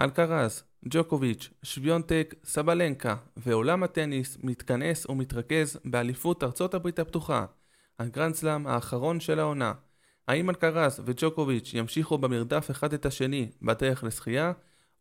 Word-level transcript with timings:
אלקרז, 0.00 0.62
ג'וקוביץ', 0.84 1.50
שוויונטק, 1.62 2.34
סבלנקה 2.44 3.16
ועולם 3.36 3.82
הטניס 3.82 4.38
מתכנס 4.42 5.06
ומתרכז 5.06 5.78
באליפות 5.84 6.44
ארצות 6.44 6.74
הברית 6.74 6.98
הפתוחה, 6.98 7.46
הגרנדסלאם 7.98 8.66
האחרון 8.66 9.20
של 9.20 9.38
העונה. 9.38 9.72
האם 10.28 10.50
אלקרז 10.50 11.02
וג'וקוביץ' 11.04 11.70
ימשיכו 11.74 12.18
במרדף 12.18 12.70
אחד 12.70 12.92
את 12.92 13.06
השני 13.06 13.50
בדרך 13.62 14.04
לשחייה, 14.04 14.52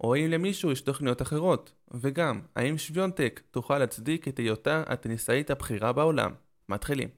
או 0.03 0.15
האם 0.15 0.29
למישהו 0.29 0.71
יש 0.71 0.81
תוכניות 0.81 1.21
אחרות? 1.21 1.73
וגם, 1.91 2.41
האם 2.55 2.77
שוויונטק 2.77 3.41
תוכל 3.51 3.77
להצדיק 3.77 4.27
את 4.27 4.37
היותה 4.37 4.83
הטניסאית 4.87 5.51
הבכירה 5.51 5.93
בעולם? 5.93 6.31
מתחילים. 6.69 7.09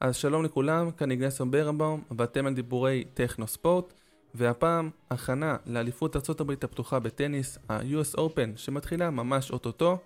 אז 0.00 0.16
שלום 0.16 0.44
לכולם, 0.44 0.90
כאן 0.90 1.10
איגנסר 1.10 1.44
ברנבאום, 1.44 2.02
ואתם 2.18 2.46
על 2.46 2.54
דיבורי 2.54 3.04
טכנו 3.14 3.46
ספורט, 3.46 3.92
והפעם 4.34 4.90
הכנה 5.10 5.56
לאליפות 5.66 6.16
ארה"ב 6.16 6.50
הפתוחה 6.50 6.98
בטניס, 6.98 7.58
ה-US 7.68 8.16
Open, 8.16 8.56
שמתחילה 8.56 9.10
ממש 9.10 9.50
אוטוטו. 9.50 9.98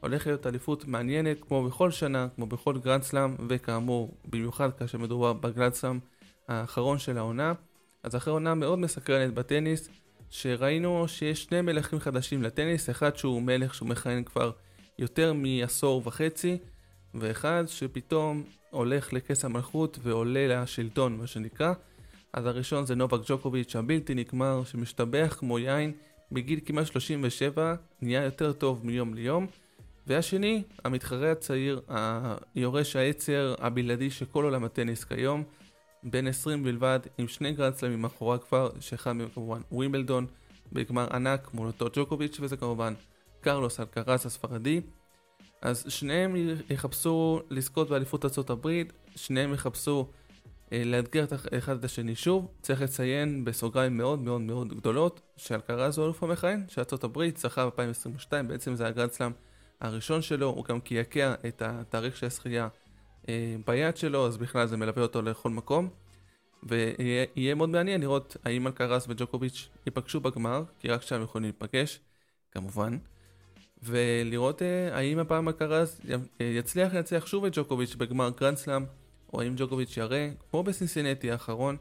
הולכת 0.00 0.26
להיות 0.26 0.46
אליפות 0.46 0.84
מעניינת, 0.84 1.36
כמו 1.40 1.64
בכל 1.64 1.90
שנה, 1.90 2.28
כמו 2.36 2.46
בכל 2.46 2.78
גרנד 2.78 3.02
סלאם, 3.02 3.34
וכאמור, 3.48 4.14
במיוחד 4.24 4.72
כאשר 4.78 4.98
מדובר 4.98 5.32
בגרנד 5.32 5.74
סלאם 5.74 5.98
האחרון 6.48 6.98
של 6.98 7.18
העונה. 7.18 7.52
אז 8.02 8.16
אחרי 8.16 8.32
עונה 8.32 8.54
מאוד 8.54 8.78
מסקרנת 8.78 9.34
בטניס, 9.34 9.88
שראינו 10.30 11.08
שיש 11.08 11.44
שני 11.44 11.60
מלכים 11.60 12.00
חדשים 12.00 12.42
לטניס, 12.42 12.90
אחד 12.90 13.16
שהוא 13.16 13.42
מלך 13.42 13.74
שהוא 13.74 13.88
מכהן 13.88 14.24
כבר 14.24 14.50
יותר 14.98 15.32
מעשור 15.32 16.02
וחצי, 16.04 16.58
ואחד 17.14 17.64
שפתאום 17.66 18.44
הולך 18.70 19.12
לכס 19.12 19.44
המלכות 19.44 19.98
ועולה 20.02 20.62
לשלטון, 20.62 21.16
מה 21.16 21.26
שנקרא. 21.26 21.72
אז 22.32 22.46
הראשון 22.46 22.86
זה 22.86 22.94
נובק 22.94 23.20
ג'וקוביץ' 23.26 23.76
הבלתי 23.76 24.14
נגמר, 24.14 24.64
שמשתבח 24.64 25.36
כמו 25.38 25.58
יין, 25.58 25.92
בגיל 26.32 26.60
כמעט 26.64 26.86
37, 26.86 27.74
נהיה 28.02 28.24
יותר 28.24 28.52
טוב 28.52 28.86
מיום 28.86 29.14
ליום. 29.14 29.46
והשני, 30.06 30.62
המתחרה 30.84 31.32
הצעיר, 31.32 31.80
היורש 32.54 32.96
העצר 32.96 33.54
הבלעדי 33.58 34.10
של 34.10 34.24
כל 34.24 34.44
עולם 34.44 34.64
הטניס 34.64 35.04
כיום, 35.04 35.44
בן 36.02 36.26
20 36.26 36.64
בלבד, 36.64 37.00
עם 37.18 37.28
שני 37.28 37.52
גרנדסלמים 37.52 38.02
מאחוריו 38.02 38.40
כבר, 38.48 38.70
שאחד 38.80 39.12
מהם 39.12 39.28
כמובן 39.34 39.60
ווימבלדון, 39.72 40.26
בגמר 40.72 41.06
ענק 41.12 41.54
מול 41.54 41.66
אותו 41.66 41.86
ג'וקוביץ', 41.92 42.38
וזה 42.40 42.56
כמובן 42.56 42.94
קרלוס 43.40 43.80
אלקרס 43.80 44.26
הספרדי. 44.26 44.80
אז 45.62 45.84
שניהם 45.88 46.36
יחפשו 46.70 47.40
לזכות 47.50 47.88
באליפות 47.90 48.24
ארצות 48.24 48.50
הברית, 48.50 48.92
שניהם 49.16 49.54
יחפשו 49.54 50.08
אה, 50.72 50.82
לאתגר 50.84 51.24
את 51.24 51.32
אחד 51.58 51.76
את 51.78 51.84
השני 51.84 52.14
שוב. 52.14 52.48
צריך 52.62 52.82
לציין 52.82 53.44
בסוגריים 53.44 53.96
מאוד 53.96 54.20
מאוד 54.20 54.40
מאוד 54.40 54.74
גדולות 54.74 55.20
שאלקרז 55.36 55.98
הוא 55.98 56.04
אלוף 56.04 56.22
המכהן, 56.22 56.64
שארצות 56.68 57.04
הברית 57.04 57.36
זכה 57.36 57.66
ב-2022, 57.66 58.42
בעצם 58.46 58.74
זה 58.74 58.86
הגרנד 58.86 59.12
סלאם 59.12 59.32
הראשון 59.80 60.22
שלו, 60.22 60.46
הוא 60.46 60.64
גם 60.64 60.80
קעקע 60.80 61.34
את 61.48 61.62
התאריך 61.62 62.16
של 62.16 62.26
השחייה 62.26 62.68
אה, 63.28 63.56
ביד 63.66 63.96
שלו, 63.96 64.26
אז 64.26 64.36
בכלל 64.36 64.66
זה 64.66 64.76
מלווה 64.76 65.02
אותו 65.02 65.22
לכל 65.22 65.50
מקום. 65.50 65.88
ויהיה 66.62 67.54
מאוד 67.54 67.68
מעניין 67.68 68.00
לראות 68.00 68.36
האם 68.44 68.66
אלקרז 68.66 69.06
וג'וקוביץ' 69.08 69.68
ייפגשו 69.86 70.20
בגמר, 70.20 70.62
כי 70.80 70.88
רק 70.88 71.02
שם 71.02 71.22
יכולים 71.22 71.42
להיפגש, 71.42 72.00
כמובן. 72.52 72.98
ולראות 73.82 74.62
אה, 74.62 74.96
האם 74.96 75.18
הפעם 75.18 75.48
הקרז 75.48 76.00
יצליח 76.40 76.94
לנצח 76.94 77.26
שוב 77.26 77.44
את 77.44 77.52
ג'וקוביץ' 77.54 77.94
בגמר 77.94 78.30
גרנדסלאם, 78.40 78.84
או 79.32 79.40
האם 79.40 79.54
ג'וקוביץ' 79.56 79.96
יראה, 79.96 80.30
כמו 80.50 80.62
בסינסינטי 80.62 81.30
האחרון, 81.30 81.76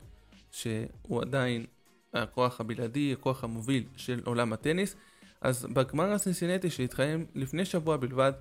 שהוא 0.52 1.22
עדיין 1.22 1.66
הכוח 2.14 2.62
הבלעדי, 2.62 3.14
הכוח 3.14 3.44
המוביל 3.44 3.84
של 3.96 4.22
עולם 4.26 4.54
הטניס. 4.54 4.96
אז 5.42 5.66
בגמר 5.66 6.12
הסינסינטי 6.12 6.70
שהתחיים 6.70 7.26
לפני 7.36 7.66
שבוע 7.66 7.98
בלבד, 7.98 8.32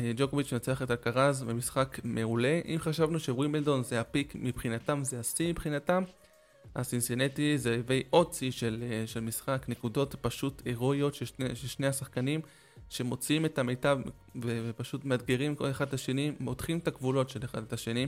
אה, 0.00 0.12
ג'וקוביץ' 0.16 0.52
מנצח 0.52 0.82
את 0.82 0.90
הקרז 0.90 1.42
במשחק 1.42 1.98
מעולה. 2.04 2.60
אם 2.64 2.76
חשבנו 2.78 3.20
שווימבלדון 3.20 3.82
זה 3.82 4.00
הפיק 4.00 4.32
מבחינתם, 4.34 5.04
זה 5.04 5.20
השיא 5.20 5.50
מבחינתם, 5.50 6.02
הסינסינטי 6.76 7.58
זה 7.58 7.74
הביא 7.74 8.02
עוד 8.10 8.32
שיא 8.32 8.50
של, 8.50 8.84
אה, 8.90 9.06
של 9.06 9.20
משחק, 9.20 9.66
נקודות 9.68 10.14
פשוט 10.20 10.62
הירואיות 10.64 11.14
של 11.14 11.26
שני 11.54 11.86
השחקנים. 11.86 12.40
שמוציאים 12.90 13.44
את 13.44 13.58
המיטב 13.58 13.98
ופשוט 14.42 15.04
מאתגרים 15.04 15.54
כל 15.54 15.70
אחד 15.70 15.88
את 15.88 15.94
השני, 15.94 16.32
מותחים 16.40 16.78
את 16.78 16.88
הגבולות 16.88 17.30
של 17.30 17.44
אחד 17.44 17.62
את 17.62 17.72
השני, 17.72 18.06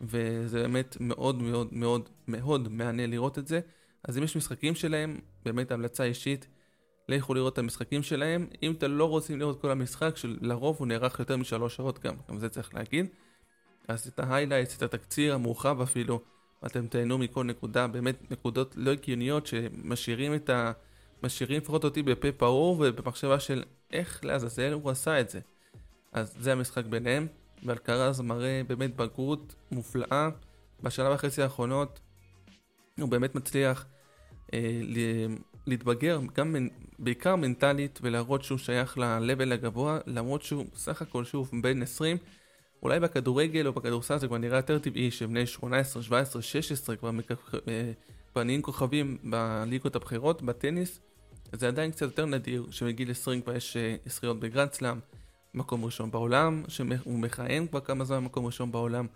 וזה 0.00 0.62
באמת 0.62 0.96
מאוד 1.00 1.42
מאוד 1.42 1.68
מאוד 1.72 2.08
מאוד 2.28 2.68
מעניין 2.68 3.10
לראות 3.10 3.38
את 3.38 3.46
זה. 3.46 3.60
אז 4.04 4.18
אם 4.18 4.22
יש 4.22 4.36
משחקים 4.36 4.74
שלהם, 4.74 5.18
באמת 5.44 5.72
המלצה 5.72 6.04
אישית, 6.04 6.46
לכו 7.08 7.34
לראות 7.34 7.52
את 7.52 7.58
המשחקים 7.58 8.02
שלהם. 8.02 8.46
אם 8.62 8.72
אתם 8.72 8.90
לא 8.90 9.08
רוצים 9.08 9.38
לראות 9.38 9.60
כל 9.60 9.70
המשחק, 9.70 10.16
שלרוב 10.16 10.76
הוא 10.78 10.86
נערך 10.86 11.18
יותר 11.18 11.36
משלוש 11.36 11.76
שעות 11.76 11.98
גם, 11.98 12.14
גם 12.30 12.38
זה 12.38 12.48
צריך 12.48 12.74
להגיד. 12.74 13.06
אז 13.88 14.08
את 14.08 14.18
ההיילייטס, 14.18 14.76
את 14.76 14.82
התקציר 14.82 15.34
המורחב 15.34 15.80
אפילו, 15.80 16.20
אתם 16.66 16.86
תהנו 16.86 17.18
מכל 17.18 17.44
נקודה, 17.44 17.86
באמת 17.86 18.30
נקודות 18.30 18.74
לא 18.76 18.90
הגיוניות 18.90 19.46
שמשאירים 19.46 20.34
את 20.34 20.50
ה... 20.50 20.72
משאירים 21.22 21.58
לפחות 21.58 21.84
אותי 21.84 22.02
בפה 22.02 22.32
פעור 22.32 22.76
ובמחשבה 22.80 23.40
של 23.40 23.62
איך 23.92 24.24
לעזאזל 24.24 24.72
הוא 24.72 24.90
עשה 24.90 25.20
את 25.20 25.30
זה. 25.30 25.40
אז 26.12 26.34
זה 26.40 26.52
המשחק 26.52 26.84
ביניהם, 26.84 27.26
ואלקרז 27.64 28.20
מראה 28.20 28.62
באמת 28.66 28.96
בגרות 28.96 29.54
מופלאה. 29.70 30.28
בשנה 30.82 31.10
וחצי 31.10 31.42
האחרונות 31.42 32.00
הוא 33.00 33.08
באמת 33.08 33.34
מצליח 33.34 33.86
אה, 34.54 34.80
להתבגר, 35.66 36.20
גם. 36.34 36.56
בעיקר 36.98 37.36
מנטלית, 37.36 37.98
ולהראות 38.02 38.44
שהוא 38.44 38.58
שייך 38.58 38.98
ל-level 38.98 39.52
הגבוה, 39.52 39.98
למרות 40.06 40.42
שהוא 40.42 40.66
סך 40.74 41.02
הכל 41.02 41.24
שוב 41.24 41.50
בן 41.62 41.82
20. 41.82 42.16
אולי 42.82 43.00
בכדורגל 43.00 43.66
או 43.66 43.72
בכדורסל 43.72 44.18
זה 44.18 44.26
כבר 44.26 44.38
נראה 44.38 44.58
יותר 44.58 44.78
טבעי 44.78 45.10
שבני 45.10 45.46
18, 45.46 46.02
17, 46.02 46.42
16 46.42 46.96
כבר, 46.96 47.10
מכ... 47.10 47.30
אה, 47.68 47.92
כבר 48.32 48.42
נהיים 48.42 48.62
כוכבים 48.62 49.18
בליגות 49.24 49.96
הבכירות, 49.96 50.42
בטניס. 50.42 51.00
זה 51.52 51.68
עדיין 51.68 51.90
קצת 51.90 52.02
יותר 52.02 52.26
נדיר 52.26 52.66
שמגיל 52.70 53.10
20 53.10 53.42
כבר 53.42 53.56
יש 53.56 53.76
זכיות 54.06 54.36
אה, 54.36 54.40
בגרנד 54.40 54.72
סלאם, 54.72 54.98
מקום 55.54 55.84
ראשון 55.84 56.10
בעולם, 56.10 56.62
שהוא 56.68 57.18
מכהן 57.18 57.66
כבר 57.66 57.80
כמה 57.80 58.04
זמן 58.04 58.18
מקום 58.18 58.46
ראשון 58.46 58.72
בעולם. 58.72 59.06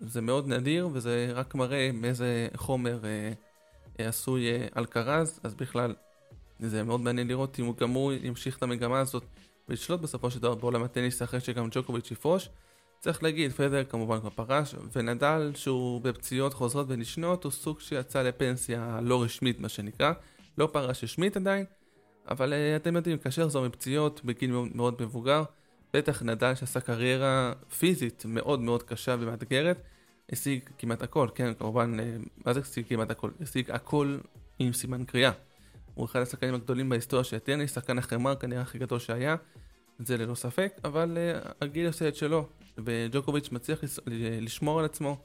זה 0.00 0.20
מאוד 0.20 0.48
נדיר 0.48 0.88
וזה 0.92 1.30
רק 1.34 1.54
מראה 1.54 1.90
מאיזה 1.92 2.48
חומר 2.56 3.04
אה, 3.04 3.32
אה, 4.00 4.08
עשוי 4.08 4.50
אה, 4.50 4.66
אלקרז, 4.76 5.40
אז 5.42 5.54
בכלל 5.54 5.94
זה 6.60 6.82
מאוד 6.82 7.00
מעניין 7.00 7.28
לראות 7.28 7.60
אם 7.60 7.64
הוא 7.64 7.76
גם 7.76 7.90
הוא 7.90 8.12
ימשיך 8.12 8.56
את 8.56 8.62
המגמה 8.62 9.00
הזאת 9.00 9.24
ולשלוט 9.68 10.00
בסופו 10.00 10.30
של 10.30 10.38
דבר 10.38 10.54
בעולם 10.54 10.82
הטניס 10.82 11.22
אחרי 11.22 11.40
שגם 11.40 11.68
ג'וקוביץ' 11.70 12.10
יפרוש. 12.10 12.48
צריך 13.00 13.22
להגיד, 13.22 13.52
פדר 13.52 13.84
כמובן 13.84 14.20
כבר 14.20 14.30
פרש, 14.30 14.74
ונדל 14.92 15.52
שהוא 15.54 16.00
בפציעות 16.00 16.54
חוזרות 16.54 16.86
ונשנות 16.88 17.44
הוא 17.44 17.52
סוג 17.52 17.80
שיצא 17.80 18.22
לפנסיה 18.22 19.00
לא 19.02 19.22
רשמית 19.22 19.60
מה 19.60 19.68
שנקרא. 19.68 20.12
לא 20.58 20.68
פרש 20.72 21.04
רשמית 21.04 21.36
עדיין, 21.36 21.64
אבל 22.30 22.52
uh, 22.52 22.56
אתם 22.76 22.96
יודעים, 22.96 23.18
כאשר 23.18 23.44
לחזור 23.44 23.66
מפציעות 23.66 24.20
בגיל 24.24 24.52
מאוד, 24.74 25.02
מבוגר, 25.02 25.42
בטח 25.94 26.22
נדל 26.22 26.54
שעשה 26.54 26.80
קריירה 26.80 27.52
פיזית 27.78 28.24
מאוד 28.28 28.60
מאוד 28.60 28.82
קשה 28.82 29.16
ומאתגרת, 29.20 29.82
השיג 30.32 30.60
כמעט 30.78 31.02
הכל, 31.02 31.28
כן, 31.34 31.54
כמובן, 31.54 31.96
uh, 32.00 32.28
מה 32.46 32.52
זה 32.52 32.60
השיג 32.60 32.86
כמעט 32.88 33.10
הכל? 33.10 33.30
השיג 33.40 33.70
הכל 33.70 34.18
עם 34.58 34.72
סימן 34.72 35.04
קריאה. 35.04 35.30
הוא 35.94 36.06
אחד 36.06 36.20
השחקנים 36.20 36.54
הגדולים 36.54 36.88
בהיסטוריה 36.88 37.24
של 37.24 37.36
הטניס, 37.36 37.74
שחקן 37.74 37.98
החמר 37.98 38.34
כנראה 38.34 38.62
הכי 38.62 38.78
גדול 38.78 38.98
שהיה, 38.98 39.36
זה 39.98 40.16
ללא 40.16 40.34
ספק, 40.34 40.72
אבל 40.84 41.18
uh, 41.44 41.48
הגיל 41.60 41.86
עושה 41.86 42.08
את 42.08 42.16
שלו, 42.16 42.48
וג'וקוביץ' 42.78 43.52
מצליח 43.52 43.80
לשמור 44.40 44.78
על 44.78 44.84
עצמו, 44.84 45.18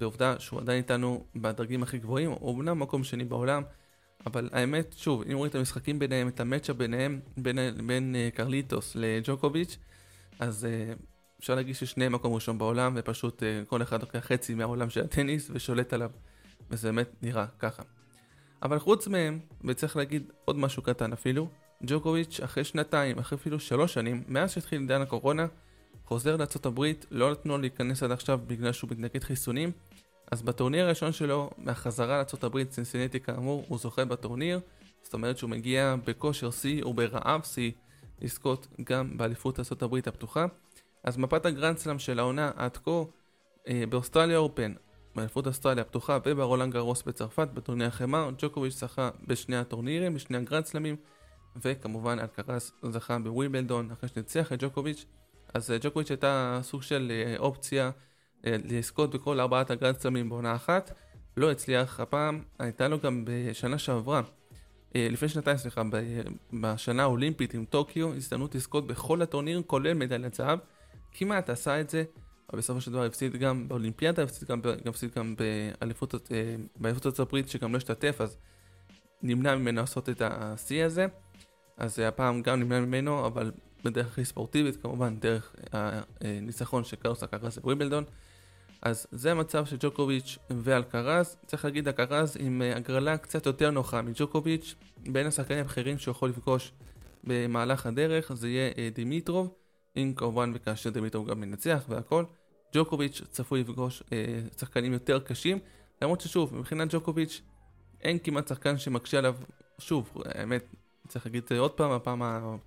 ועובדה 0.00 0.40
שהוא 0.40 0.60
עדיין 0.60 0.78
איתנו 0.78 1.24
בדרגים 1.36 1.82
הכי 1.82 1.98
גבוהים, 1.98 2.30
הוא 2.30 2.54
אמנם 2.54 2.78
מקום 2.78 3.04
שני 3.04 3.24
בעולם, 3.24 3.62
אבל 4.26 4.48
האמת, 4.52 4.94
שוב, 4.96 5.22
אם 5.22 5.36
רואים 5.36 5.50
את 5.50 5.54
המשחקים 5.54 5.98
ביניהם, 5.98 6.28
את 6.28 6.40
המצ'אפ 6.40 6.76
ביניהם, 6.76 7.20
בין, 7.36 7.58
בין 7.86 8.14
uh, 8.14 8.36
קרליטוס 8.36 8.96
לג'וקוביץ', 8.96 9.78
אז 10.38 10.66
uh, 10.66 11.02
אפשר 11.40 11.54
להגיד 11.54 11.74
ששניהם 11.74 12.12
מקום 12.12 12.34
ראשון 12.34 12.58
בעולם, 12.58 12.92
ופשוט 12.96 13.42
uh, 13.42 13.68
כל 13.68 13.82
אחד 13.82 14.00
לוקח 14.00 14.18
חצי 14.18 14.54
מהעולם 14.54 14.90
של 14.90 15.04
הטניס 15.04 15.50
ושולט 15.52 15.92
עליו, 15.92 16.10
וזה 16.70 16.88
באמת 16.88 17.08
נראה 17.22 17.46
ככה. 17.58 17.82
אבל 18.62 18.78
חוץ 18.78 19.08
מהם, 19.08 19.38
וצריך 19.64 19.96
להגיד 19.96 20.32
עוד 20.44 20.56
משהו 20.56 20.82
קטן 20.82 21.12
אפילו, 21.12 21.48
ג'וקוביץ' 21.86 22.40
אחרי 22.40 22.64
שנתיים, 22.64 23.18
אחרי 23.18 23.38
אפילו 23.38 23.60
שלוש 23.60 23.94
שנים, 23.94 24.22
מאז 24.28 24.52
שהתחיל 24.52 24.80
עידן 24.80 25.00
הקורונה, 25.00 25.46
חוזר 26.04 26.36
לארה"ב, 26.36 26.92
לא 27.10 27.30
נתנו 27.30 27.52
לו 27.52 27.60
להיכנס 27.60 28.02
עד 28.02 28.10
עכשיו 28.10 28.40
בגלל 28.46 28.72
שהוא 28.72 28.90
מתנגד 28.90 29.24
חיסונים, 29.24 29.72
אז 30.32 30.42
בטורניר 30.42 30.86
הראשון 30.86 31.12
שלו, 31.12 31.50
מהחזרה 31.58 32.22
לארה"ב, 32.42 32.70
סינסינטי 32.70 33.20
כאמור, 33.20 33.64
הוא 33.68 33.78
זוכה 33.78 34.04
בטורניר, 34.04 34.60
זאת 35.02 35.14
אומרת 35.14 35.38
שהוא 35.38 35.50
מגיע 35.50 35.94
בכושר 36.04 36.50
שיא 36.50 36.84
וברעב 36.84 37.42
שיא 37.44 37.70
לזכות 38.20 38.66
גם 38.84 39.18
באליפות 39.18 39.60
ארה"ב 39.60 39.96
הפתוחה. 39.96 40.46
אז 41.04 41.16
מפת 41.16 41.46
הגרנדסלאם 41.46 41.98
של 41.98 42.18
העונה 42.18 42.50
עד 42.56 42.76
כה, 42.76 42.90
אה, 43.68 43.84
באוסטרליה 43.88 44.38
Open, 44.38 44.72
באליפות 45.14 45.46
אוסטרליה 45.46 45.82
הפתוחה 45.82 46.18
וברולנד 46.26 46.72
גרוס 46.72 47.02
בצרפת, 47.02 47.48
בטורניר 47.54 47.86
החמר, 47.88 48.30
ג'וקוביץ' 48.38 48.74
זכה 48.74 49.10
בשני 49.26 49.56
הטורנירים, 49.56 50.14
בשני 50.14 50.36
הגרנדסלאמים, 50.36 50.96
וכמובן 51.56 52.18
אלקרס 52.18 52.72
זכה 52.90 53.18
בווימבלדון 53.18 53.90
אחרי 53.90 54.08
שניצח 54.08 54.52
את 54.52 54.62
ג'וקוביץ'. 54.62 55.06
אז 55.54 55.70
אה, 55.70 55.76
ג'וקוביץ' 55.80 56.10
הייתה 56.10 56.58
סוג 56.62 56.82
של 56.82 57.12
אה, 57.14 57.38
אופציה 57.38 57.90
לזכות 58.44 59.14
בכל 59.14 59.40
ארבעת 59.40 59.70
הגרנדסלאמים 59.70 60.28
בעונה 60.28 60.54
אחת. 60.54 60.92
לא 61.36 61.50
הצליח 61.50 62.00
הפעם, 62.00 62.42
הייתה 62.58 62.88
לו 62.88 62.98
גם 63.00 63.24
בשנה 63.26 63.78
שעברה, 63.78 64.22
לפני 64.94 65.28
שנתיים 65.28 65.56
סליחה, 65.56 65.82
בשנה 66.52 67.02
האולימפית 67.02 67.54
עם 67.54 67.64
טוקיו, 67.64 68.14
הזדמנות 68.14 68.54
לזכות 68.54 68.86
בכל 68.86 69.22
הטורנירים 69.22 69.62
כולל 69.62 69.94
מדליית 69.94 70.34
זהב. 70.34 70.58
כמעט 71.12 71.50
עשה 71.50 71.80
את 71.80 71.90
זה, 71.90 72.04
אבל 72.50 72.58
בסופו 72.58 72.80
של 72.80 72.92
דבר 72.92 73.04
הפסיד 73.04 73.36
גם 73.36 73.68
באולימפיאדה, 73.68 74.22
הפסיד 74.22 74.48
גם, 74.48 74.60
גם, 74.60 74.72
הפסיד 74.86 75.10
גם 75.16 75.34
באליפות 75.80 76.14
ארצות 76.84 77.18
הברית 77.18 77.48
שגם 77.48 77.72
לא 77.72 77.76
השתתף, 77.76 78.20
אז 78.20 78.36
נמנע 79.22 79.56
ממנו 79.56 79.80
לעשות 79.80 80.08
את 80.08 80.22
השיא 80.24 80.84
הזה. 80.84 81.06
אז 81.76 81.98
הפעם 81.98 82.42
גם 82.42 82.60
נמנע 82.60 82.80
ממנו, 82.80 83.26
אבל 83.26 83.52
בדרך 83.84 84.06
הכי 84.06 84.24
ספורטיבית 84.24 84.82
כמובן, 84.82 85.16
דרך 85.16 85.54
הניצחון 86.20 86.84
של 86.84 86.96
קארוס 86.96 87.22
אלקרז 87.22 87.58
בוויבלדון. 87.58 88.04
אז 88.82 89.06
זה 89.12 89.30
המצב 89.30 89.66
של 89.66 89.76
ג'וקוביץ' 89.80 90.38
ואלקרז. 90.50 91.36
צריך 91.46 91.64
להגיד 91.64 91.88
אלקרז 91.88 92.36
עם 92.40 92.62
הגרלה 92.76 93.18
קצת 93.18 93.46
יותר 93.46 93.70
נוחה 93.70 94.02
מג'וקוביץ', 94.02 94.74
בין 94.98 95.26
השחקנים 95.26 95.60
הבכירים 95.60 95.98
שהוא 95.98 96.12
יכול 96.12 96.28
לפגוש 96.28 96.72
במהלך 97.24 97.86
הדרך, 97.86 98.32
זה 98.32 98.48
יהיה 98.48 98.70
אה, 98.78 98.88
דימיטרוב, 98.94 99.54
אם 99.96 100.12
כמובן 100.16 100.52
וכאשר 100.54 100.90
דימיטרוב 100.90 101.30
גם 101.30 101.40
מנצח 101.40 101.84
והכל. 101.88 102.24
ג'וקוביץ' 102.74 103.22
צפוי 103.30 103.60
לפגוש 103.60 104.02
אה, 104.12 104.40
שחקנים 104.60 104.92
יותר 104.92 105.20
קשים, 105.20 105.58
למרות 106.02 106.20
ששוב, 106.20 106.54
מבחינת 106.54 106.94
ג'וקוביץ' 106.94 107.42
אין 108.00 108.18
כמעט 108.18 108.48
שחקן 108.48 108.78
שמקשה 108.78 109.18
עליו, 109.18 109.36
שוב, 109.78 110.12
האמת, 110.24 110.74
צריך 111.08 111.26
להגיד 111.26 111.42
את 111.42 111.48
זה 111.48 111.58
עוד 111.58 111.70
פעם, 111.70 111.90
הפעם 111.90 112.22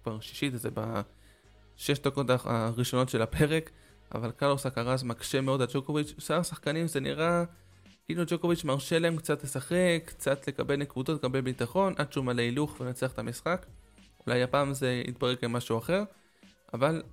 השישית, 0.06 0.54
זה 0.60 0.70
בשש 0.74 2.00
דקות 2.00 2.28
הראשונות 2.30 3.10
של 3.10 3.22
הפרק, 3.22 3.72
אבל 4.16 4.32
קרלוס 4.32 4.66
אקרז 4.66 5.04
מקשה 5.04 5.42
מאוד 5.42 5.62
על 5.62 5.68
ג'וקוביץ', 5.74 6.14
שאר 6.18 6.40
השחקנים 6.40 6.88
זה 6.88 7.00
נראה 7.00 7.44
כאילו 8.06 8.24
ג'וקוביץ' 8.28 8.64
מרשה 8.64 9.00
להם 9.00 9.18
קצת 9.18 9.44
לשחק, 9.44 10.04
קצת 10.06 10.48
לקבל 10.48 10.76
נקודות, 10.76 11.20
לקבל 11.24 11.42
ביטחון, 11.42 11.94
עד 11.98 12.14
שהוא 12.14 12.26
מלא 12.26 12.42
הילוך 12.42 12.78
ולנצח 12.80 13.12
את 13.12 13.20
המשחק. 13.20 13.66
אולי 14.28 14.44
הפעם 14.44 14.74
זה 14.74 15.02
יתברר 15.08 15.36
כמשהו 15.36 15.78
אחר, 15.78 16.04
אבל 16.74 17.04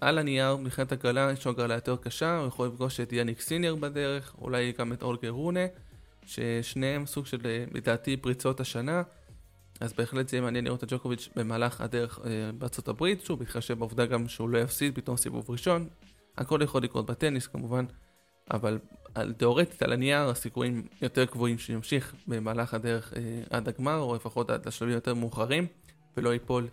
על 0.00 0.18
הנייר, 0.18 0.56
מבחינת 0.56 0.92
הגרלה, 0.92 1.32
יש 1.32 1.46
לו 1.46 1.52
הגרלה 1.52 1.74
יותר 1.74 1.96
קשה, 1.96 2.38
הוא 2.38 2.46
יכול 2.48 2.68
לפגוש 2.68 3.00
את 3.00 3.12
יאניק 3.12 3.40
סיניור 3.40 3.78
בדרך, 3.78 4.34
אולי 4.38 4.72
גם 4.78 4.92
את 4.92 5.02
אולגר 5.02 5.30
רונה, 5.30 5.66
ששניהם 6.26 7.06
סוג 7.06 7.26
של, 7.26 7.38
לדעתי, 7.72 8.16
פריצות 8.16 8.60
השנה. 8.60 9.02
אז 9.80 9.92
בהחלט 9.92 10.28
זה 10.28 10.36
יהיה 10.36 10.42
מעניין 10.42 10.64
לראות 10.64 10.84
את 10.84 10.92
ג'וקוביץ' 10.92 11.28
במהלך 11.36 11.80
הדרך 11.80 12.18
אה, 12.24 12.52
בארצות 12.58 12.88
הברית, 12.88 13.24
שוב, 13.24 13.38
בהתחשב 13.38 13.78
בעובדה 13.78 14.06
גם 14.06 14.28
שהוא 14.28 14.48
לא 14.48 14.58
יפסיד 14.58 14.94
פתאום 14.94 15.16
סיבוב 15.16 15.50
ראשון. 15.50 15.88
הכל 16.38 16.60
יכול 16.62 16.82
לקרות 16.82 17.06
בטניס 17.06 17.46
כמובן, 17.46 17.84
אבל 18.50 18.78
תאורטית 19.36 19.82
על 19.82 19.92
הנייר 19.92 20.28
הסיכויים 20.28 20.86
יותר 21.02 21.24
גבוהים 21.24 21.58
שימשיך 21.58 22.14
במהלך 22.26 22.74
הדרך 22.74 23.14
אה, 23.16 23.42
עד 23.50 23.68
הגמר, 23.68 23.98
או 23.98 24.14
לפחות 24.14 24.50
עד 24.50 24.66
לשלבים 24.66 24.94
יותר 24.94 25.14
מאוחרים, 25.14 25.66
ולא 26.16 26.32
ייפול 26.32 26.68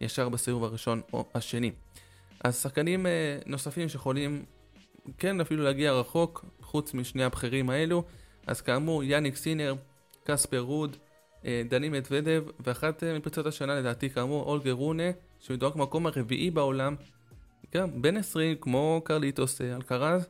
ישר 0.00 0.28
בסיבוב 0.28 0.64
הראשון 0.64 1.00
או 1.12 1.24
השני. 1.34 1.72
אז 2.44 2.62
שחקנים 2.62 3.06
אה, 3.06 3.38
נוספים 3.46 3.88
שיכולים 3.88 4.44
כן 5.18 5.40
אפילו 5.40 5.64
להגיע 5.64 5.92
רחוק, 5.92 6.44
חוץ 6.60 6.94
משני 6.94 7.24
הבכירים 7.24 7.70
האלו, 7.70 8.04
אז 8.46 8.60
כאמור 8.60 9.04
יאניק 9.04 9.36
סינר, 9.36 9.74
קספר 10.24 10.58
רוד, 10.60 10.96
אה, 11.44 11.62
דני 11.68 11.88
מדוודב, 11.88 12.44
ואחת 12.60 13.04
אה, 13.04 13.18
מפריצות 13.18 13.46
השנה 13.46 13.74
לדעתי 13.74 14.10
כאמור 14.10 14.44
אולגר 14.44 14.72
רונה, 14.72 15.10
שמדורג 15.40 15.74
במקום 15.74 16.06
הרביעי 16.06 16.50
בעולם, 16.50 16.94
גם 17.74 18.02
בן 18.02 18.16
20 18.16 18.56
כמו 18.60 19.00
קרליטוס 19.04 19.60
אלקרז, 19.60 20.28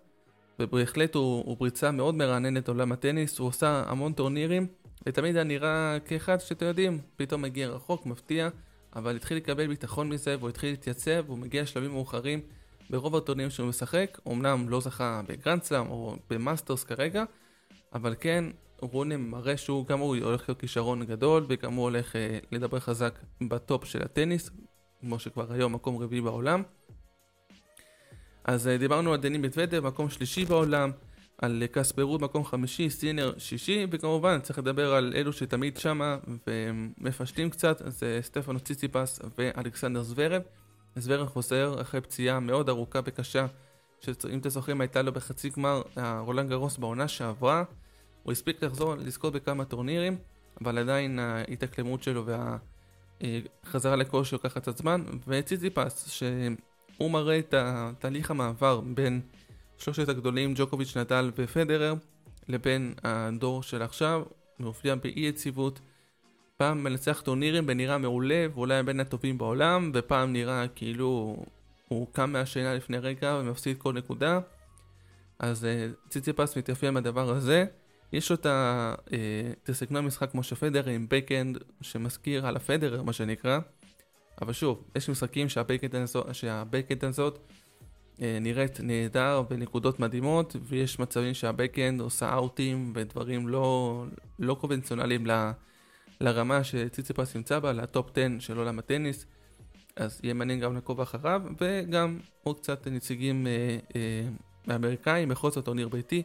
ובהחלט 0.59 1.15
הוא, 1.15 1.45
הוא 1.47 1.57
פריצה 1.59 1.91
מאוד 1.91 2.15
מרעננת 2.15 2.69
עולם 2.69 2.93
הטניס, 2.93 3.39
הוא 3.39 3.49
עושה 3.49 3.83
המון 3.87 4.13
טורנירים, 4.13 4.67
ותמיד 5.07 5.37
היה 5.37 5.45
נראה 5.45 5.99
כאחד 6.05 6.41
שאתם 6.41 6.67
יודעים, 6.67 6.99
פתאום 7.17 7.43
מגיע 7.43 7.69
רחוק, 7.69 8.07
מפתיע, 8.07 8.49
אבל 8.97 9.17
התחיל 9.17 9.37
לקבל 9.37 9.67
ביטחון 9.67 10.09
מזה, 10.09 10.37
והוא 10.39 10.49
התחיל 10.49 10.71
להתייצב, 10.71 11.25
והוא 11.27 11.39
מגיע 11.39 11.63
לשלבים 11.63 11.91
מאוחרים 11.91 12.41
ברוב 12.91 13.17
הטורנירים 13.17 13.51
שהוא 13.51 13.69
משחק, 13.69 14.19
אמנם 14.29 14.69
לא 14.69 14.81
זכה 14.81 15.23
בגרנדסלאם 15.29 15.91
או 15.91 16.17
במאסטרס 16.31 16.85
כרגע, 16.85 17.25
אבל 17.95 18.15
כן, 18.21 18.45
רונה 18.81 19.31
מראה 19.31 19.57
שהוא 19.57 19.87
גם 19.87 19.99
הוא 19.99 20.17
הולך 20.17 20.49
להיות 20.49 20.61
כישרון 20.61 21.05
גדול 21.05 21.45
וגם 21.49 21.75
הוא 21.75 21.83
הולך 21.83 22.17
אה, 22.17 22.39
לדבר 22.53 22.81
חזק 22.81 23.19
בטופ 23.49 23.85
של 23.85 24.03
הטניס, 24.03 24.51
כמו 25.01 25.19
שכבר 25.19 25.53
היום 25.53 25.73
מקום 25.73 25.99
רביעי 25.99 26.21
בעולם. 26.21 26.63
אז 28.45 28.69
אה, 28.69 28.79
דיברנו 28.79 29.13
על 29.13 29.21
דני 29.21 29.39
מדוודב, 29.39 29.87
מקום 29.87 30.11
שלישי 30.11 30.45
בעולם, 30.45 30.91
על 31.39 31.63
קספר 31.73 32.03
רוד 32.03 32.23
מקום 32.23 32.45
חמישי, 32.45 32.91
סינר 32.91 33.33
שישי, 33.39 33.87
וכמובן 33.91 34.41
צריך 34.41 34.59
לדבר 34.59 34.95
על 34.95 35.13
אלו 35.17 35.33
שתמיד 35.33 35.77
שמה 35.77 36.17
ומפשטים 36.47 37.51
קצת, 37.51 37.83
זה 37.87 38.19
סטפנו 38.23 38.61
ציציפס 38.61 39.21
ואלכסנדר 39.39 40.03
זוורב. 40.03 40.43
זוורב 40.97 41.29
חוזר 41.29 41.81
אחרי 41.81 42.01
פציעה 42.01 42.41
מאוד 42.41 42.69
ארוכה 42.69 43.01
וקשה, 43.05 43.47
שאם 44.01 44.39
אתם 44.39 44.49
זוכרים 44.49 44.81
הייתה 44.81 45.03
לו 45.03 45.13
בחצי 45.13 45.49
גמר 45.49 45.83
רולנד 46.21 46.51
גרוס 46.51 46.79
בעונה 46.79 47.09
שעברה. 47.09 47.65
הוא 48.23 48.33
הספיק 48.33 48.65
לחזור 48.65 48.95
לזכות 48.95 49.33
בכמה 49.33 49.65
טורנירים, 49.65 50.17
אבל 50.61 50.79
עדיין 50.79 51.19
ההתאקלמות 51.19 52.03
שלו 52.03 52.25
והחזרה 53.23 53.97
לכושר 53.97 54.37
לוקחת 54.37 54.63
קצת 54.63 54.77
זמן, 54.77 55.05
וציציפס, 55.27 56.23
שהוא 56.95 57.11
מראה 57.11 57.39
את 57.39 57.55
תהליך 57.99 58.31
המעבר 58.31 58.81
בין 58.81 59.21
שלושת 59.79 60.09
הגדולים, 60.09 60.53
ג'וקוביץ', 60.57 60.97
נדל 60.97 61.31
ופדרר, 61.37 61.95
לבין 62.49 62.95
הדור 63.05 63.63
של 63.63 63.83
עכשיו, 63.83 64.23
מאופיין 64.61 65.01
באי 65.01 65.21
יציבות. 65.21 65.81
פעם 66.57 66.85
מנצח 66.85 67.21
טורנירים 67.21 67.65
ונראה 67.67 67.99
מעולה 67.99 68.47
ואולי 68.55 68.83
בין 68.83 69.01
הטובים 69.01 69.39
בעולם, 69.39 69.91
ופעם 69.95 70.33
נראה 70.33 70.69
כאילו 70.69 71.37
הוא 71.89 72.07
קם 72.13 72.33
מהשינה 72.33 72.75
לפני 72.75 72.99
רגע 72.99 73.39
ומפסיד 73.41 73.79
כל 73.79 73.93
נקודה. 73.93 74.41
אז 75.39 75.67
ציציפס 76.09 76.57
מתייפיין 76.57 76.95
מהדבר 76.95 77.31
הזה. 77.31 77.65
יש 78.13 78.31
לו 78.31 78.37
את 78.41 79.69
הסגנון 79.69 80.05
משחק 80.05 80.31
כמו 80.31 80.43
שפדר 80.43 80.89
עם 80.89 81.07
בקאנד 81.11 81.59
שמזכיר 81.81 82.47
על 82.47 82.57
הפדר 82.57 83.03
מה 83.03 83.13
שנקרא 83.13 83.59
אבל 84.43 84.53
שוב, 84.53 84.85
יש 84.97 85.09
משחקים 85.09 85.49
שה 85.49 85.61
backhand 85.61 85.95
הזאת, 87.05 87.39
אה, 88.23 88.39
נראית 88.41 88.81
נהדר 88.81 89.43
בנקודות 89.43 90.01
מדהימות 90.01 90.57
ויש 90.63 90.99
מצבים 90.99 91.35
שה 91.35 91.53
backhand 91.53 92.01
עושה 92.01 92.35
אאוטים 92.35 92.93
ודברים 92.97 93.49
לא, 93.49 94.05
לא 94.39 94.55
קונבנציונליים 94.55 95.27
ל, 95.27 95.51
לרמה 96.21 96.65
שציציפס 96.65 97.37
נמצא 97.37 97.59
בה, 97.59 97.73
לטופ 97.73 98.11
10 98.11 98.29
של 98.39 98.59
עולם 98.59 98.79
הטניס. 98.79 99.27
אז 99.97 100.21
יהיה 100.23 100.35
מעניין 100.35 100.61
גם 100.61 100.75
לעקוב 100.75 101.01
אחריו 101.01 101.43
וגם 101.61 102.19
עוד 102.43 102.61
קצת 102.61 102.87
נציגים 102.87 103.47
אה, 103.47 103.79
אה, 103.97 104.77
אמריקאים 104.77 105.29
בכל 105.29 105.51
זאת 105.51 105.65
טורניר 105.65 105.89
ביתי 105.89 106.23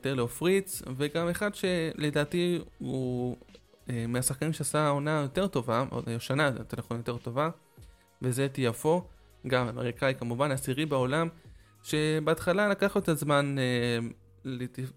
טרלו 0.00 0.28
פריץ, 0.28 0.82
וגם 0.96 1.28
אחד 1.28 1.54
שלדעתי 1.54 2.58
הוא 2.78 3.36
אה, 3.36 3.63
מהשחקנים 3.88 4.52
שעשה 4.52 4.88
עונה 4.88 5.20
יותר 5.22 5.46
טובה, 5.46 5.84
או 5.92 6.00
שנה 6.18 6.50
יותר 6.58 6.76
נכון 6.78 6.96
יותר 6.96 7.16
טובה, 7.16 7.50
וזה 8.22 8.48
טיאפו, 8.48 9.04
גם 9.46 9.68
אמריקאי 9.68 10.14
כמובן, 10.18 10.50
עשירי 10.50 10.86
בעולם, 10.86 11.28
שבהתחלה 11.82 12.68
לקח 12.68 12.96
לו 12.96 13.02
את 13.02 13.08
הזמן, 13.08 13.56
אה, 13.58 13.98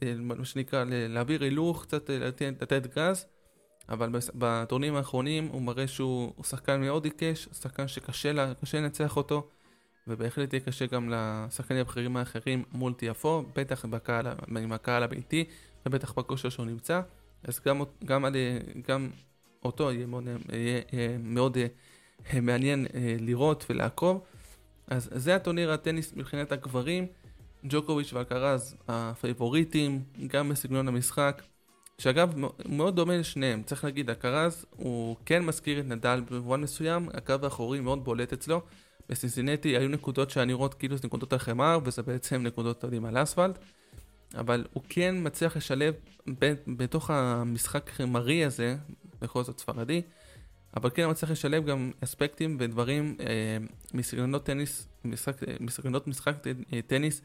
אה, 0.03 0.13
מה 0.20 0.46
שנקרא, 0.46 0.84
להעביר 0.88 1.44
הילוך, 1.44 1.84
קצת 1.84 2.10
לתת 2.62 2.98
גז, 2.98 3.25
אבל 3.89 4.10
בטורנים 4.36 4.96
האחרונים 4.96 5.48
הוא 5.48 5.62
מראה 5.62 5.88
שהוא 5.88 6.44
שחקן 6.44 6.82
מאוד 6.82 7.06
עיקש, 7.06 7.48
שחקן 7.62 7.88
שקשה 7.88 8.32
לנצח 8.74 9.17
אותו. 9.17 9.48
ובהחלט 10.08 10.53
יהיה 10.53 10.62
קשה 10.65 10.86
גם 10.86 11.13
לשחקנים 11.13 11.82
הבכירים 11.82 12.17
האחרים 12.17 12.63
מול 12.72 12.94
טיאפו, 12.94 13.44
בטח 13.56 13.86
בקהל, 13.86 14.27
עם 14.63 14.72
הקהל 14.72 15.03
הביתי, 15.03 15.46
ובטח 15.86 16.13
בכושר 16.13 16.50
שהוא 16.50 16.65
נמצא, 16.65 17.01
אז 17.48 17.60
גם, 17.66 17.82
גם, 18.06 18.25
גם 18.88 19.10
אותו 19.66 19.92
יהיה 19.92 20.06
מאוד, 20.06 20.24
יהיה, 20.54 20.82
יהיה 20.94 21.18
מאוד 21.18 21.58
אה, 22.34 22.42
מעניין 22.42 22.88
אה, 22.94 23.16
לראות 23.20 23.66
ולעקוב. 23.70 24.22
אז 24.88 25.10
זה 25.12 25.36
הטורניר 25.36 25.72
הטניס 25.72 26.13
מבחינת 26.16 26.51
הגברים, 26.51 27.08
ג'וקוביץ' 27.66 28.13
ואלקרז 28.13 28.75
הפייבוריטים, 28.88 30.04
גם 30.27 30.50
בסגנון 30.50 30.88
המשחק, 30.88 31.42
שאגב, 31.98 32.34
מאוד 32.66 32.96
דומה 32.96 33.18
לשניהם, 33.18 33.63
צריך 33.63 33.84
להגיד, 33.84 34.10
הקרז 34.10 34.66
הוא 34.75 35.16
כן 35.25 35.46
מזכיר 35.46 35.80
את 35.80 35.86
נדל 35.86 36.22
במובן 36.32 36.62
מסוים, 36.62 37.10
הקו 37.13 37.34
האחורי 37.44 37.80
מאוד 37.80 38.04
בולט 38.04 38.34
אצלו. 38.34 38.62
בסינסינטי 39.10 39.77
היו 39.77 39.89
נקודות 39.89 40.30
שהיה 40.30 40.46
נראות 40.46 40.74
כאילו 40.74 40.98
זה 40.98 41.08
נקודות 41.08 41.34
החמר, 41.34 41.80
וזה 41.84 42.01
בעצם 42.01 42.44
נקודות, 42.44 42.84
יודעים, 42.84 43.06
על 43.06 43.24
אספלט. 43.24 43.60
אבל 44.36 44.65
הוא 44.74 44.84
כן 44.89 45.15
מצליח 45.17 45.57
לשלב 45.57 45.93
ב- 46.39 46.53
בתוך 46.67 47.10
המשחק 47.10 47.89
החמרי 47.89 48.46
הזה, 48.46 48.77
בכל 49.22 49.43
זאת 49.43 49.60
ספרדי, 49.60 50.01
אבל 50.75 50.89
כן 50.89 51.10
מצליח 51.10 51.31
לשלב 51.31 51.65
גם 51.65 51.91
אספקטים 52.03 52.57
ודברים 52.60 53.15
אה, 53.19 53.25
מסגנונות 53.93 54.46
טניס, 54.46 54.88
משחק, 55.05 55.36
מסגנונות 55.60 56.07
משחק 56.07 56.36
אה, 56.48 56.79
טניס 56.88 57.22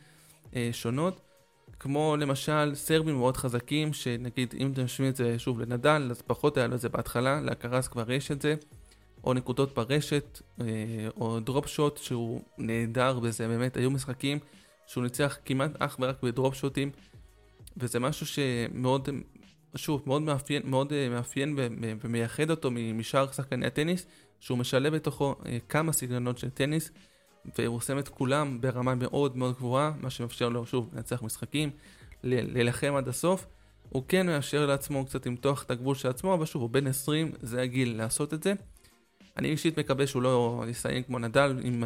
אה, 0.57 0.69
שונות. 0.73 1.21
כמו 1.81 2.17
למשל 2.19 2.75
סרבים 2.75 3.17
מאוד 3.17 3.37
חזקים, 3.37 3.93
שנגיד 3.93 4.55
אם 4.59 4.73
אתם 4.73 4.85
משווים 4.85 5.11
את 5.11 5.17
זה 5.17 5.39
שוב 5.39 5.61
לנדל, 5.61 6.09
אז 6.11 6.23
פחות 6.23 6.57
היה 6.57 6.67
לו 6.67 6.75
את 6.75 6.81
זה 6.81 6.89
בהתחלה, 6.89 7.41
להקרס 7.41 7.89
כבר 7.89 8.13
יש 8.13 8.31
את 8.31 8.43
זה, 8.43 8.55
או 9.25 9.35
נקודות 9.35 9.75
ברשת, 9.75 10.43
אה, 10.61 10.67
או 11.17 11.41
דרופ 11.41 11.67
שוט 11.67 11.97
שהוא 11.97 12.43
נהדר 12.59 13.19
בזה, 13.19 13.49
באמת 13.49 13.77
היו 13.77 13.91
משחקים 13.91 14.39
שהוא 14.87 15.05
ניצח 15.05 15.39
כמעט 15.45 15.71
אך 15.79 15.97
ורק 16.01 16.23
בדרופ 16.23 16.55
שוטים, 16.55 16.91
וזה 17.77 18.01
משהו 18.01 18.27
שמאוד, 18.27 19.09
שוב, 19.77 20.03
מאוד 20.07 20.23
מאפיין, 20.23 20.63
מאוד 20.65 20.93
אה, 20.93 21.09
מאפיין 21.09 21.59
ומייחד 22.01 22.51
אותו 22.51 22.71
משאר 22.71 23.33
שחקני 23.33 23.67
הטניס, 23.67 24.07
שהוא 24.41 24.59
משלב 24.59 24.95
בתוכו 24.95 25.35
אה, 25.47 25.59
כמה 25.69 25.93
סגנונות 25.93 26.39
של 26.39 26.51
טניס. 26.51 26.91
והוא 27.59 27.81
שם 27.81 27.99
את 27.99 28.09
כולם 28.09 28.61
ברמה 28.61 28.95
מאוד 28.95 29.37
מאוד 29.37 29.55
גבוהה, 29.55 29.93
מה 30.01 30.11
שמאפשר 30.11 30.49
לו 30.49 30.67
שוב 30.67 30.91
לנצח 30.93 31.23
משחקים, 31.23 31.71
להילחם 32.23 32.95
עד 32.97 33.09
הסוף. 33.09 33.47
הוא 33.89 34.03
כן 34.09 34.27
מאפשר 34.27 34.67
לעצמו 34.67 35.07
קצת 35.07 35.27
למתוח 35.27 35.63
את 35.63 35.71
הגבול 35.71 35.95
של 35.95 36.09
עצמו, 36.09 36.35
אבל 36.35 36.45
שוב, 36.45 36.63
הוא 36.63 36.71
בן 36.71 36.87
20, 36.87 37.33
זה 37.43 37.63
הגיל 37.63 37.97
לעשות 37.97 38.35
את 38.35 38.43
זה. 38.43 38.53
אני 39.37 39.49
אישית 39.49 39.79
מקווה 39.79 40.07
שהוא 40.07 40.23
לא 40.23 40.65
יסיים 40.69 41.03
כמו 41.03 41.19
נדל, 41.19 41.61
עם... 41.63 41.85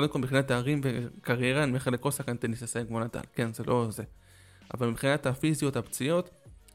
קודם 0.00 0.08
כל 0.08 0.18
מבחינת 0.18 0.48
תארים 0.48 0.80
וקריירה, 0.82 1.62
אני 1.62 1.72
מאחל 1.72 1.90
לכל 1.90 2.10
שחקן 2.10 2.36
טניס 2.36 2.62
לסיים 2.62 2.86
כמו 2.86 3.00
נדל, 3.00 3.20
כן, 3.32 3.52
זה 3.52 3.64
לא 3.64 3.86
זה. 3.90 4.02
אבל 4.74 4.88
מבחינת 4.88 5.26
הפיזיות, 5.26 5.76
הפציעות, 5.76 6.30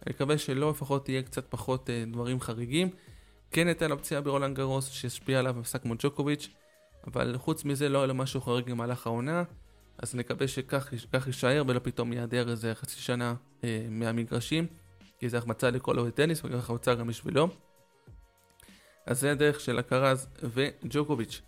אני 0.06 0.14
מקווה 0.16 0.38
שלא 0.38 0.70
לפחות 0.70 1.06
תהיה 1.06 1.22
קצת 1.22 1.46
פחות 1.50 1.90
אה, 1.90 2.04
דברים 2.12 2.40
חריגים. 2.40 2.90
כן 3.52 3.68
הייתה 3.68 3.88
לו 3.88 3.98
פציעה 3.98 4.22
ברולנד 4.22 4.56
גרוס 4.56 4.90
שהשפיע 4.90 5.40
עליו 5.40 5.54
במשחק 5.54 5.82
כמו 5.82 5.94
ג'וקוביץ', 6.00 6.50
אבל 7.08 7.38
חוץ 7.38 7.66
מזה 7.66 7.90
לא 7.90 7.98
היה 7.98 8.08
לו 8.08 8.16
משהו 8.16 8.42
חריג 8.42 8.66
במהלך 8.72 9.08
העונה, 9.08 9.44
אז 9.98 10.16
נקווה 10.16 10.48
שכך 10.48 11.28
יישאר 11.28 11.64
ולא 11.68 11.80
פתאום 11.84 12.14
ייעדר 12.14 12.50
איזה 12.50 12.76
חצי 12.76 13.02
שנה 13.02 13.36
אה, 13.64 13.86
מהמגרשים, 13.90 14.68
כי 15.20 15.30
זה 15.30 15.38
החמצה 15.38 15.70
לכל 15.70 16.00
אוהד 16.00 16.14
טניס 16.14 16.46
וגם 16.46 16.58
החמצה 16.58 16.96
גם 16.96 17.08
בשבילו. 17.08 17.50
אז 19.06 19.20
זה 19.20 19.32
הדרך 19.32 19.60
של 19.60 19.80
הקרז 19.80 20.28
וג'וקוביץ'. 20.44 21.42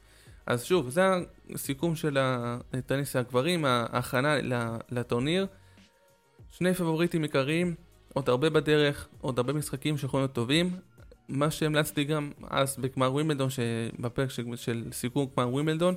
אז 0.45 0.63
שוב, 0.63 0.89
זה 0.89 1.01
הסיכום 1.53 1.95
של 1.95 2.17
הטניס 2.19 3.15
הגברים, 3.15 3.65
ההכנה 3.65 4.35
לטורניר. 4.91 5.47
שני 6.51 6.73
פבוריטים 6.73 7.23
עיקריים, 7.23 7.75
עוד 8.13 8.29
הרבה 8.29 8.49
בדרך, 8.49 9.07
עוד 9.21 9.37
הרבה 9.39 9.53
משחקים 9.53 9.97
שיכולים 9.97 10.23
להיות 10.23 10.33
טובים. 10.33 10.71
מה 11.29 11.51
שהמלצתי 11.51 12.03
גם 12.03 12.31
אז 12.49 12.77
בגמר 12.77 13.13
ווימלדון, 13.13 13.49
בפרק 13.99 14.29
של, 14.29 14.55
של 14.55 14.83
סיכום 14.91 15.27
גמר 15.37 15.49
ווימלדון, 15.53 15.95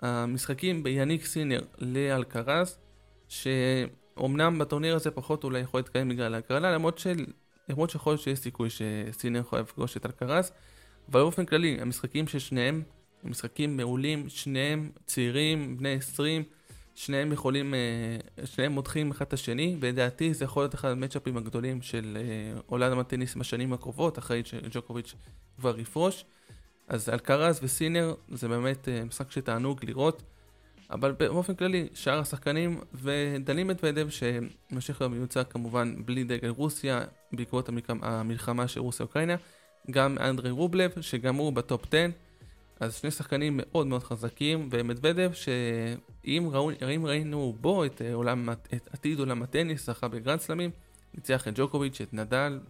המשחקים 0.00 0.82
ביאניק 0.82 1.24
סינר 1.24 1.60
לאלקרז, 1.78 2.78
שאומנם 3.28 4.58
בטורניר 4.58 4.96
הזה 4.96 5.10
פחות 5.10 5.44
אולי 5.44 5.60
יכול 5.60 5.80
להתקיים 5.80 6.08
בגלל 6.08 6.34
ההגרלה, 6.34 6.72
למרות, 6.74 6.98
של, 6.98 7.26
למרות 7.68 7.90
שיכול 7.90 8.12
להיות 8.12 8.22
שיש 8.22 8.38
סיכוי 8.38 8.68
שסינר 8.70 9.40
יכול 9.40 9.58
לפגוש 9.58 9.96
את 9.96 10.06
אלקרז, 10.06 10.52
אבל 11.10 11.20
באופן 11.20 11.46
כללי, 11.46 11.78
המשחקים 11.80 12.26
של 12.26 12.38
שניהם, 12.38 12.82
משחקים 13.24 13.76
מעולים, 13.76 14.28
שניהם 14.28 14.90
צעירים, 15.06 15.76
בני 15.76 15.92
20, 15.92 16.42
שניהם 16.94 17.32
יכולים, 17.32 17.74
אה, 17.74 18.46
שניהם 18.46 18.72
מותחים 18.72 19.10
אחד 19.10 19.24
את 19.26 19.32
השני, 19.32 19.76
ולדעתי 19.80 20.34
זה 20.34 20.44
יכול 20.44 20.62
להיות 20.62 20.74
אחד 20.74 20.90
המצ'אפים 20.90 21.36
הגדולים 21.36 21.82
של 21.82 22.18
אה, 22.20 22.60
עולם 22.66 22.98
הטניס 22.98 23.34
בשנים 23.34 23.72
הקרובות, 23.72 24.18
אחרי 24.18 24.42
שג'וקוביץ' 24.44 25.14
כבר 25.56 25.78
יפרוש. 25.78 26.24
אז 26.88 27.08
אלקרז 27.08 27.60
וסינר 27.62 28.14
זה 28.28 28.48
באמת 28.48 28.88
אה, 28.88 29.04
משחק 29.04 29.30
שתענוג 29.30 29.84
לראות, 29.84 30.22
אבל 30.90 31.12
באופן 31.12 31.54
כללי, 31.54 31.88
שאר 31.94 32.18
השחקנים, 32.18 32.80
ודנים 32.94 33.66
מדוודב 33.66 34.08
שממשיך 34.10 35.00
להיות 35.00 35.12
מיוצג 35.12 35.42
כמובן 35.50 35.94
בלי 36.04 36.24
דגל 36.24 36.48
רוסיה, 36.48 37.00
בעקבות 37.32 37.68
המלחמה 38.02 38.68
של 38.68 38.80
רוסיה-אוקראינה, 38.80 39.36
גם 39.90 40.18
אנדרי 40.18 40.50
רובלב, 40.50 40.90
שגם 41.00 41.34
הוא 41.36 41.52
בטופ 41.52 41.86
10. 41.86 42.06
אז 42.80 42.94
שני 42.94 43.10
שחקנים 43.10 43.60
מאוד 43.62 43.86
מאוד 43.86 44.02
חזקים, 44.02 44.68
ומדוודב 44.72 45.30
שאם 45.32 46.48
ראו, 46.52 46.70
ראינו 47.02 47.56
בו 47.60 47.84
את, 47.84 48.02
אה, 48.02 48.14
עולם, 48.14 48.48
את 48.50 48.88
עתיד 48.92 49.18
עולם 49.18 49.42
הטניס, 49.42 49.86
זכה 49.86 50.08
בגרנד 50.08 50.40
סלמים, 50.40 50.70
ניצח 51.14 51.48
את 51.48 51.52
ג'וקוביץ', 51.56 52.00
את 52.00 52.14
נדל, 52.14 52.60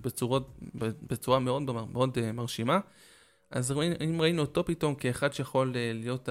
בצורות, 0.00 0.58
בצורה 0.74 1.38
מאוד, 1.38 1.62
מאוד 1.92 2.18
אה, 2.18 2.32
מרשימה. 2.32 2.78
אז 3.50 3.72
אם 4.00 4.20
ראינו 4.20 4.42
אותו 4.42 4.64
פתאום 4.64 4.94
כאחד 4.94 5.32
שיכול 5.32 5.72
אה, 5.76 5.90
להיות 5.94 6.28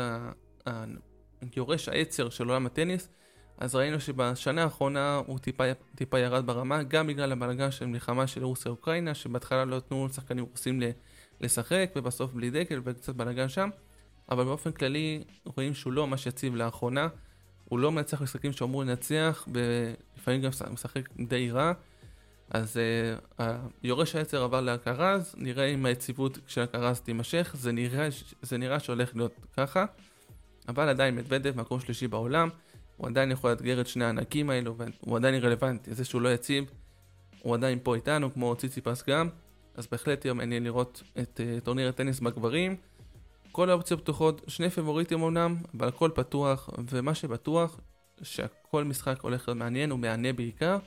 היורש 1.41 1.89
העצר 1.89 2.29
של 2.29 2.47
עולם 2.47 2.65
הטניס, 2.65 3.09
אז 3.57 3.75
ראינו 3.75 3.99
שבשנה 3.99 4.63
האחרונה 4.63 5.21
הוא 5.25 5.39
טיפה, 5.39 5.63
טיפה 5.95 6.19
ירד 6.19 6.45
ברמה, 6.45 6.83
גם 6.83 7.07
בגלל 7.07 7.31
הבלגן 7.31 7.71
של 7.71 7.85
מלחמה 7.85 8.27
של 8.27 8.43
רוסיה-אוקראינה, 8.43 9.13
שבהתחלה 9.13 9.65
לא 9.65 9.77
נתנו 9.77 10.07
לשחקנים 10.07 10.45
רוסים 10.51 10.81
ל... 10.81 10.85
לשחק, 11.43 11.91
ובסוף 11.95 12.31
בלי 12.33 12.49
דקל 12.49 12.81
וקצת 12.83 13.15
בלאגן 13.15 13.49
שם, 13.49 13.69
אבל 14.31 14.43
באופן 14.43 14.71
כללי 14.71 15.23
רואים 15.45 15.73
שהוא 15.73 15.93
לא 15.93 16.07
ממש 16.07 16.25
יציב 16.25 16.55
לאחרונה, 16.55 17.07
הוא 17.65 17.79
לא 17.79 17.91
מנצח 17.91 18.21
משחקים 18.21 18.51
שאמור 18.51 18.83
לנצח, 18.83 19.47
ולפעמים 19.53 20.41
גם 20.41 20.49
משחק 20.71 21.09
די 21.27 21.51
רע. 21.51 21.73
אז 22.49 22.79
uh, 23.37 23.43
היורש 23.83 24.15
העצר 24.15 24.43
עבר 24.43 24.61
להקרז, 24.61 25.35
נראה 25.37 25.65
אם 25.65 25.85
היציבות 25.85 26.39
של 26.47 26.61
הקרז 26.61 26.99
תימשך, 26.99 27.55
זה 27.57 27.71
נראה, 27.71 28.07
זה 28.41 28.57
נראה 28.57 28.79
שהולך 28.79 29.15
להיות 29.15 29.33
ככה, 29.57 29.85
אבל 30.67 30.89
עדיין 30.89 31.15
מדוודב 31.15 31.57
מקום 31.57 31.79
שלישי 31.79 32.07
בעולם, 32.07 32.49
הוא 32.97 33.07
עדיין 33.07 33.31
יכול 33.31 33.49
לאתגר 33.49 33.81
את 33.81 33.87
שני 33.87 34.05
הענקים 34.05 34.49
האלו, 34.49 34.75
והוא 34.77 35.17
עדיין 35.17 35.35
רלוונטי, 35.35 35.93
זה 35.93 36.05
שהוא 36.05 36.21
לא 36.21 36.33
יציב, 36.33 36.65
הוא 37.41 37.55
עדיין 37.55 37.79
פה 37.83 37.95
איתנו, 37.95 38.33
כמו 38.33 38.55
ציציפס 38.55 39.03
גם, 39.09 39.29
אז 39.75 39.87
בהחלט 39.91 40.25
יום 40.25 40.37
מעניין 40.37 40.63
לראות 40.63 41.03
את 41.19 41.39
טורניר 41.63 41.89
הטניס 41.89 42.19
בגברים. 42.19 42.75
כל 43.51 43.69
האופציות 43.69 44.01
פתוחות, 44.01 44.41
שני 44.47 44.69
פבוריטים 44.69 45.23
אמנם, 45.23 45.55
אבל 45.77 45.87
הכל 45.87 46.11
פתוח, 46.15 46.69
ומה 46.89 47.15
שבטוח, 47.15 47.79
שכל 48.21 48.83
משחק 48.83 49.21
הולך 49.21 49.47
להיות 49.47 49.57
מעניין 49.57 49.91
ומהנה 49.91 50.33
בעיקר. 50.33 50.77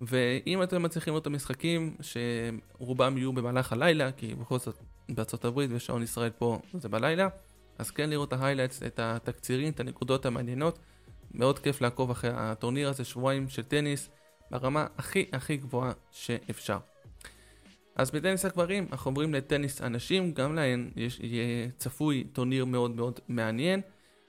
ואם 0.00 0.62
אתם 0.62 0.82
מצליחים 0.82 1.10
לראות 1.12 1.22
את 1.22 1.26
המשחקים, 1.26 1.96
שרובם 2.00 3.18
יהיו 3.18 3.32
במהלך 3.32 3.72
הלילה, 3.72 4.12
כי 4.12 4.34
בכל 4.34 4.58
זאת 4.58 4.78
בארצות 5.08 5.44
הברית 5.44 5.70
ושעון 5.74 6.02
ישראל 6.02 6.30
פה 6.30 6.58
זה 6.74 6.88
בלילה, 6.88 7.28
אז 7.78 7.90
כן 7.90 8.10
לראות 8.10 8.28
את 8.34 8.40
ה 8.40 8.44
highlights, 8.44 8.82
את 8.82 8.98
התקצירים, 8.98 9.72
את 9.72 9.80
הנקודות 9.80 10.26
המעניינות. 10.26 10.78
מאוד 11.34 11.58
כיף 11.58 11.80
לעקוב 11.80 12.10
אחרי 12.10 12.30
הטורניר 12.34 12.88
הזה, 12.88 13.04
שבועיים 13.04 13.48
של 13.48 13.62
טניס, 13.62 14.10
ברמה 14.50 14.86
הכי 14.98 15.26
הכי 15.32 15.56
גבוהה 15.56 15.92
שאפשר. 16.10 16.78
אז 17.96 18.10
בטניס 18.10 18.44
הגברים 18.44 18.86
אנחנו 18.92 19.10
עוברים 19.10 19.34
לטניס 19.34 19.82
הנשים, 19.82 20.32
גם 20.32 20.54
להן 20.54 20.90
יש, 20.96 21.20
יהיה 21.22 21.68
צפוי 21.76 22.24
טורניר 22.32 22.64
מאוד 22.64 22.96
מאוד 22.96 23.20
מעניין. 23.28 23.80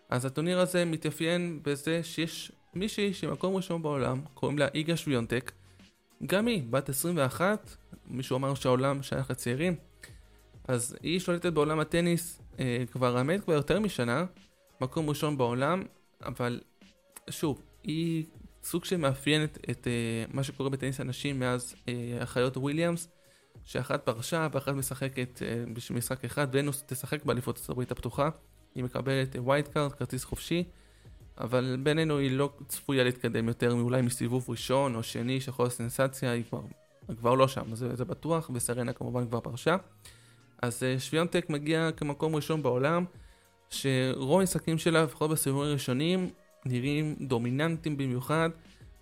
אז 0.10 0.26
הטורניר 0.26 0.60
הזה 0.60 0.86
מתאפיין 0.86 1.60
בזה 1.64 2.04
שיש 2.04 2.52
מישהי 2.74 3.14
שמקום 3.14 3.56
ראשון 3.56 3.82
בעולם, 3.82 4.22
קוראים 4.34 4.58
לה 4.60 4.68
איגה 4.74 4.98
שוויונטק. 4.98 5.52
גם 6.26 6.48
היא, 6.48 6.64
בת 6.70 6.90
21, 6.90 7.76
מישהו 8.08 8.38
אמר 8.38 8.54
שהעולם 8.54 9.04
שייך 9.04 9.32
לצעירים. 9.32 9.76
אז 10.68 10.96
היא 11.02 11.20
שולטת 11.20 11.54
בעולם 11.54 11.80
הטניס 11.80 12.42
אה, 12.60 12.84
כבר 12.92 13.18
האמת 13.18 13.44
כבר 13.44 13.54
יותר 13.54 13.80
משנה, 13.80 14.26
מקום 14.82 15.10
ראשון 15.10 15.38
בעולם, 15.38 15.84
אבל 16.26 16.62
שוב, 17.30 17.62
היא 17.84 18.26
סוג 18.64 18.86
שמאפיינת 18.86 19.58
את 19.70 19.88
אה, 19.88 20.26
מה 20.34 20.44
שקורה 20.44 20.70
בטניס 20.70 21.00
הנשים 21.00 21.40
מאז 21.40 21.76
אה, 21.88 21.94
אחיות 22.24 22.58
וויליאמס. 22.58 23.08
שאחת 23.66 24.06
פרשה 24.06 24.48
ואחת 24.52 24.74
משחקת 24.74 25.42
אה, 25.42 25.64
בשביל 25.74 25.98
משחק 25.98 26.26
אחד, 26.26 26.48
ונוס 26.52 26.84
תשחק 26.88 27.26
באליפות 27.26 27.66
הברית 27.70 27.92
הפתוחה. 27.92 28.30
היא 28.76 28.84
מקבלת 28.84 29.36
wild 29.36 29.68
card, 29.68 29.92
כרטיס 29.92 30.24
חופשי, 30.24 30.64
אבל 31.38 31.78
בינינו 31.84 32.18
היא 32.18 32.32
לא 32.32 32.50
צפויה 32.68 33.04
להתקדם 33.04 33.48
יותר 33.48 33.76
מאולי 33.76 34.02
מסיבוב 34.02 34.46
ראשון 34.50 34.96
או 34.96 35.04
שני 35.04 35.42
שיכול 35.42 35.66
להיות 35.66 35.74
סנסציה, 35.74 36.32
היא 36.32 36.44
כבר, 36.50 36.62
כבר 37.20 37.34
לא 37.34 37.48
שם, 37.48 37.76
זה, 37.76 37.96
זה 37.96 38.06
בטוח, 38.06 38.50
וסרנה 38.54 38.94
כמובן 38.94 39.28
כבר 39.28 39.40
פרשה. 39.40 39.76
אז 40.62 40.84
אה, 40.84 41.00
שוויונטק 41.00 41.50
מגיע 41.50 41.90
כמקום 41.98 42.36
ראשון 42.36 42.64
בעולם, 42.64 43.06
שרוב 43.70 44.40
המשחקים 44.40 44.78
שלה, 44.78 45.04
לפחות 45.04 45.32
בסיבובים 45.32 45.70
הראשונים, 45.70 46.30
נראים 46.66 47.16
דומיננטיים 47.22 47.98
במיוחד. 47.98 48.50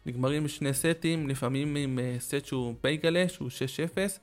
נגמרים 0.06 0.48
שני 0.48 0.74
סטים, 0.74 1.30
לפעמים 1.30 1.75
עם 1.75 2.00
סט 2.20 2.46
שהוא 2.46 2.75
בייגלה, 2.84 3.30
שהוא 3.30 3.50
6-0, 3.96 4.20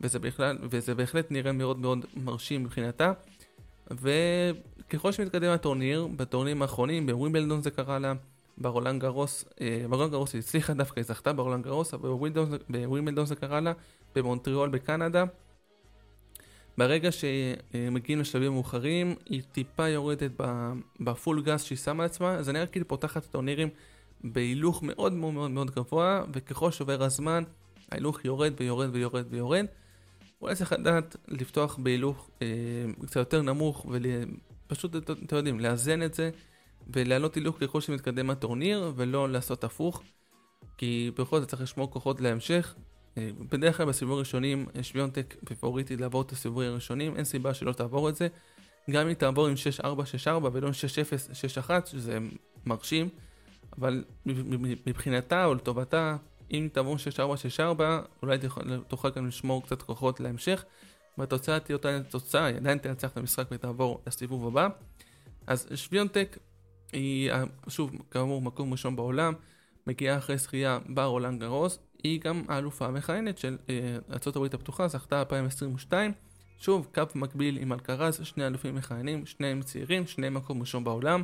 וזה, 0.00 0.18
בכלל, 0.18 0.58
וזה 0.62 0.94
בהחלט 0.94 1.30
נראה 1.30 1.52
מאוד 1.52 1.78
מאוד 1.78 2.04
מרשים 2.16 2.64
מבחינתה. 2.64 3.12
וככל 3.90 5.12
שמתקדם 5.12 5.50
הטורניר, 5.50 6.06
בטורנירים 6.16 6.62
האחרונים, 6.62 7.06
בווימבלדון 7.06 7.62
זה 7.62 7.70
קרה 7.70 7.98
לה, 7.98 8.12
ברולנד 8.58 9.00
גרוס, 9.00 9.44
אה, 9.60 9.84
ברולנד 9.88 10.10
גרוס 10.10 10.32
היא 10.32 10.38
הצליחה 10.38 10.74
דווקא, 10.74 11.00
היא 11.00 11.04
זכתה 11.04 11.32
ברולנד 11.32 11.64
גרוס, 11.64 11.94
אבל 11.94 12.08
בווימבלדון 12.68 13.26
זה 13.26 13.34
קרה 13.34 13.60
לה, 13.60 13.72
במונטריאול 14.14 14.68
בקנדה. 14.68 15.24
ברגע 16.78 17.08
שמגיעים 17.12 18.20
לשלבים 18.20 18.52
מאוחרים, 18.52 19.14
היא 19.26 19.42
טיפה 19.52 19.88
יורדת 19.88 20.30
ב 21.00 21.08
full 21.08 21.42
gas 21.42 21.62
שהיא 21.62 21.78
שמה 21.78 22.02
לעצמה, 22.02 22.42
זה 22.42 22.52
נראה 22.52 22.66
כאילו 22.66 22.88
פותחת 22.88 23.24
הטורנירים 23.24 23.68
בהילוך 24.24 24.82
מאוד 24.82 25.12
מאוד 25.12 25.50
מאוד 25.50 25.70
גבוה, 25.70 26.24
וככל 26.32 26.70
שעובר 26.70 27.02
הזמן, 27.02 27.44
ההילוך 27.90 28.24
יורד 28.24 28.52
ויורד 28.60 28.88
ויורד 28.92 29.24
ויורד. 29.30 29.66
אולי 30.42 30.54
צריך 30.54 30.72
לדעת 30.72 31.16
לפתוח 31.28 31.78
בהילוך 31.82 32.30
אה, 32.42 32.46
קצת 33.06 33.16
יותר 33.16 33.42
נמוך 33.42 33.86
ופשוט, 34.66 34.96
אתם 34.96 35.36
יודעים, 35.36 35.60
לאזן 35.60 36.02
את 36.02 36.14
זה 36.14 36.30
ולהעלות 36.94 37.34
הילוך 37.34 37.56
ככל 37.60 37.80
שמתקדם 37.80 38.30
הטורניר 38.30 38.92
ולא 38.96 39.28
לעשות 39.28 39.64
הפוך 39.64 40.02
כי 40.78 41.10
בכל 41.18 41.40
זאת 41.40 41.48
צריך 41.48 41.62
לשמור 41.62 41.90
כוחות 41.90 42.20
להמשך. 42.20 42.74
אה, 43.18 43.30
בדרך 43.50 43.76
כלל 43.76 43.86
בסיבובים 43.86 44.16
הראשונים 44.16 44.66
שוויונטק 44.82 45.36
פפוריטית 45.44 46.00
לעבור 46.00 46.22
את 46.22 46.32
הסיבובים 46.32 46.70
הראשונים, 46.70 47.16
אין 47.16 47.24
סיבה 47.24 47.54
שלא 47.54 47.72
תעבור 47.72 48.08
את 48.08 48.16
זה. 48.16 48.28
גם 48.90 49.08
אם 49.08 49.14
תעבור 49.14 49.46
עם 49.46 49.54
6-4-6-4 49.84 50.28
ולא 50.52 50.66
עם 50.66 50.72
6-0-6-1 51.68 51.70
שזה 51.86 52.18
מרשים, 52.66 53.08
אבל 53.78 54.04
מבחינתה 54.86 55.44
או 55.44 55.54
לטובתה 55.54 56.16
אם 56.50 56.68
תעבור 56.72 56.96
6-4-6-4, 57.78 57.82
אולי 58.22 58.38
תוכל 58.88 59.10
גם 59.10 59.26
לשמור 59.26 59.62
קצת 59.62 59.82
כוחות 59.82 60.20
להמשך, 60.20 60.64
והתוצאה 61.18 61.60
תהיה 61.60 61.76
אותה 61.76 62.00
תוצאה, 62.10 62.44
היא 62.44 62.56
עדיין 62.56 62.78
תנצח 62.78 63.10
את 63.10 63.16
המשחק 63.16 63.46
ותעבור 63.50 64.02
לסיבוב 64.06 64.46
הבא. 64.46 64.68
אז 65.46 65.68
שוויונטק 65.74 66.38
היא, 66.92 67.30
שוב, 67.68 67.92
כאמור, 68.10 68.42
מקום 68.42 68.72
ראשון 68.72 68.96
בעולם, 68.96 69.34
מגיעה 69.86 70.18
אחרי 70.18 70.38
זכייה 70.38 70.78
ברולנד 70.88 71.40
גרוס, 71.40 71.78
היא 72.04 72.20
גם 72.20 72.42
האלופה 72.48 72.86
המכהנת 72.86 73.38
של 73.38 73.56
אה, 73.70 73.96
ארה"ב 74.10 74.44
הפתוחה, 74.54 74.88
זכתה 74.88 75.20
2022. 75.20 76.12
שוב, 76.58 76.88
קו 76.94 77.02
מקביל 77.14 77.58
עם 77.58 77.72
אלקרז, 77.72 78.20
שני 78.22 78.46
אלופים 78.46 78.74
מכהנים, 78.74 79.26
שניהם 79.26 79.62
צעירים, 79.62 80.06
שניהם 80.06 80.34
מקום 80.34 80.60
ראשון 80.60 80.84
בעולם. 80.84 81.22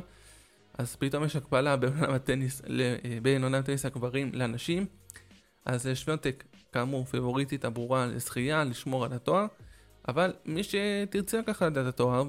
אז 0.77 0.95
פתאום 0.95 1.23
יש 1.23 1.35
הקבלה 1.35 1.75
בין 1.75 1.93
עולם 1.99 2.13
הטניס, 2.13 2.61
אה, 2.61 3.17
בין 3.21 3.43
עולם 3.43 3.59
הטניס 3.59 3.85
הגברים 3.85 4.29
לנשים. 4.33 4.85
אז 5.65 5.89
שוויונטק, 5.93 6.43
כאמור, 6.71 7.05
פיבוריטית 7.05 7.65
הברורה 7.65 8.05
לזכייה, 8.05 8.63
לשמור 8.63 9.05
על 9.05 9.13
התואר, 9.13 9.45
אבל 10.07 10.33
מי 10.45 10.61
שתרצה 10.63 11.39
ככה 11.47 11.67
לדעת 11.67 11.85
התואר 11.85 12.23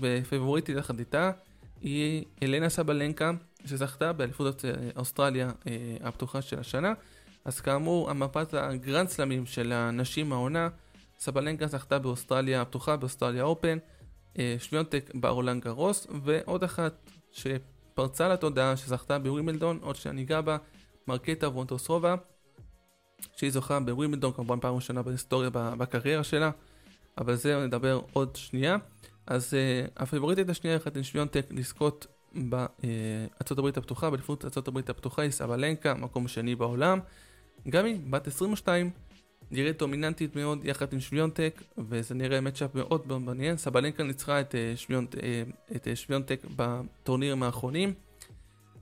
ופיבוריטית 0.00 0.76
יחד 0.76 0.98
איתה, 0.98 1.30
היא 1.80 2.24
אלנה 2.42 2.68
סבלנקה, 2.68 3.32
שזכתה 3.64 4.12
באליפות 4.12 4.64
אוסטרליה 4.96 5.50
אה, 5.66 5.96
הפתוחה 6.00 6.42
של 6.42 6.58
השנה. 6.58 6.92
אז 7.44 7.60
כאמור, 7.60 8.10
המפת 8.10 8.54
הגרנד 8.54 9.08
סלמים 9.08 9.46
של 9.46 9.72
הנשים 9.72 10.32
העונה, 10.32 10.68
סבלנקה 11.18 11.66
זכתה 11.66 11.98
באוסטרליה 11.98 12.62
הפתוחה, 12.62 12.96
באוסטרליה 12.96 13.42
אופן, 13.42 13.78
אה, 14.38 14.56
שוויונטק 14.58 15.10
באורלנד 15.14 15.62
גרוס, 15.62 16.06
ועוד 16.24 16.64
אחת 16.64 17.10
שפרצה 17.32 18.28
לתודעה 18.28 18.76
שזכתה 18.76 19.18
בווימלדון, 19.18 19.78
עוד 19.82 19.96
שאני 19.96 20.22
אגע 20.22 20.40
בה, 20.40 20.56
מרקטה 21.06 21.48
וונטוסרובה. 21.48 22.14
שהיא 23.36 23.50
זוכה 23.50 23.80
בווימבלדון 23.80 24.32
כמובן 24.32 24.60
פעם 24.60 24.74
ראשונה 24.74 25.02
בהיסטוריה 25.02 25.50
בקריירה 25.52 26.24
שלה, 26.24 26.50
אבל 27.18 27.34
זה 27.34 27.66
נדבר 27.66 28.00
עוד 28.12 28.36
שנייה. 28.36 28.76
אז 29.26 29.54
uh, 29.54 29.90
הפייבוריטית 29.96 30.48
השנייה 30.48 30.76
יחד 30.76 30.96
עם 30.96 31.02
שוויונטק 31.02 31.46
לזכות 31.50 32.06
בארצות 32.34 33.58
הברית 33.58 33.76
הפתוחה, 33.76 34.10
באליפות 34.10 34.44
ארצות 34.44 34.68
הברית 34.68 34.90
הפתוחה 34.90 35.22
היא 35.22 35.30
סבלנקה, 35.30 35.94
מקום 35.94 36.28
שני 36.28 36.54
בעולם. 36.54 36.98
גם 37.68 37.84
היא 37.84 37.96
בת 38.10 38.26
22, 38.26 38.90
נראית 39.50 39.78
דומיננטית 39.78 40.36
מאוד 40.36 40.64
יחד 40.64 40.92
עם 40.92 41.00
שוויונטק, 41.00 41.62
וזה 41.78 42.14
נראה 42.14 42.40
מצ'אפ 42.40 42.74
מאוד 42.74 43.18
מעניין. 43.18 43.56
סבלנקה 43.56 44.02
ניצחה 44.02 44.40
את, 44.40 44.54
uh, 44.54 44.78
שוויונט, 44.78 45.14
uh, 45.14 45.18
את 45.76 45.86
uh, 45.86 45.96
שוויונטק 45.96 46.40
בטורנירים 46.56 47.42
האחרונים. 47.42 47.94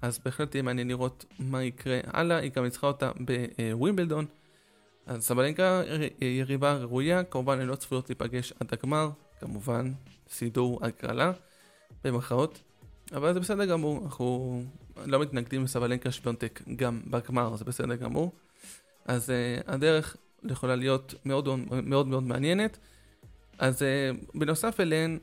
אז 0.02 0.18
בהחלט 0.24 0.54
יהיה 0.54 0.62
מעניין 0.62 0.88
לראות 0.88 1.24
מה 1.38 1.62
יקרה 1.62 1.98
הלאה, 2.06 2.36
היא 2.36 2.50
גם 2.56 2.64
ניצחה 2.64 2.86
אותה 2.86 3.10
בווימבלדון. 3.58 4.26
אז 5.06 5.22
סבלנקה 5.22 5.82
יריבה 6.20 6.76
ראויה, 6.76 7.24
כמובן 7.24 7.60
הן 7.60 7.66
לא 7.66 7.74
צפויות 7.74 8.08
להיפגש 8.08 8.52
עד 8.60 8.68
הגמר, 8.72 9.10
כמובן 9.40 9.92
סידור 10.28 10.80
הגרלה, 10.82 11.32
במרכאות, 12.04 12.60
אבל 13.12 13.34
זה 13.34 13.40
בסדר 13.40 13.64
גמור, 13.64 14.04
אנחנו 14.04 14.62
לא 15.06 15.20
מתנגדים 15.20 15.64
לסבלנקה 15.64 16.10
שוויונטק 16.10 16.62
גם 16.76 17.00
בגמר, 17.06 17.56
זה 17.56 17.64
בסדר 17.64 17.94
גמור. 17.94 18.32
אז 19.06 19.30
uh, 19.30 19.70
הדרך 19.70 20.16
יכולה 20.44 20.76
להיות 20.76 21.14
מאוד 21.24 21.48
מאוד 21.82 22.06
מאוד 22.06 22.22
מעניינת. 22.22 22.78
אז 23.58 23.82
uh, 23.82 24.38
בנוסף 24.38 24.80
אליהן, 24.80 25.18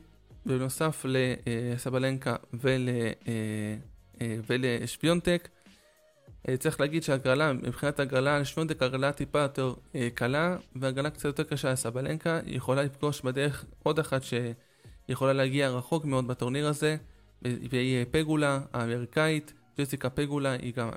בנוסף 0.46 1.04
לסבלנקה 1.08 2.36
ול... 2.54 2.88
Uh, 2.88 3.28
אה, 3.28 3.76
ולשפיונטק. 4.20 5.48
אה, 6.48 6.56
צריך 6.56 6.80
להגיד 6.80 7.02
שהגרלה, 7.02 7.52
מבחינת 7.52 8.00
הגרלה, 8.00 8.38
לשפיונטק 8.38 8.82
הגרלה 8.82 9.12
טיפה 9.12 9.38
יותר 9.38 9.74
אה, 9.94 10.08
קלה, 10.14 10.56
והגרלה 10.76 11.10
קצת 11.10 11.24
יותר 11.24 11.42
קשה 11.42 11.72
לסבלנקה, 11.72 12.40
היא 12.46 12.56
יכולה 12.56 12.82
לפגוש 12.82 13.20
בדרך 13.20 13.64
עוד 13.82 13.98
אחת 13.98 14.22
שיכולה 14.22 15.32
להגיע 15.32 15.68
רחוק 15.68 16.04
מאוד 16.04 16.28
בטורניר 16.28 16.66
הזה, 16.66 16.96
והיא 17.42 18.04
פגולה 18.10 18.60
האמריקאית, 18.72 19.52
ג'סיקה 19.80 20.10
פגולה, 20.10 20.52
היא 20.52 20.74
גם 20.74 20.90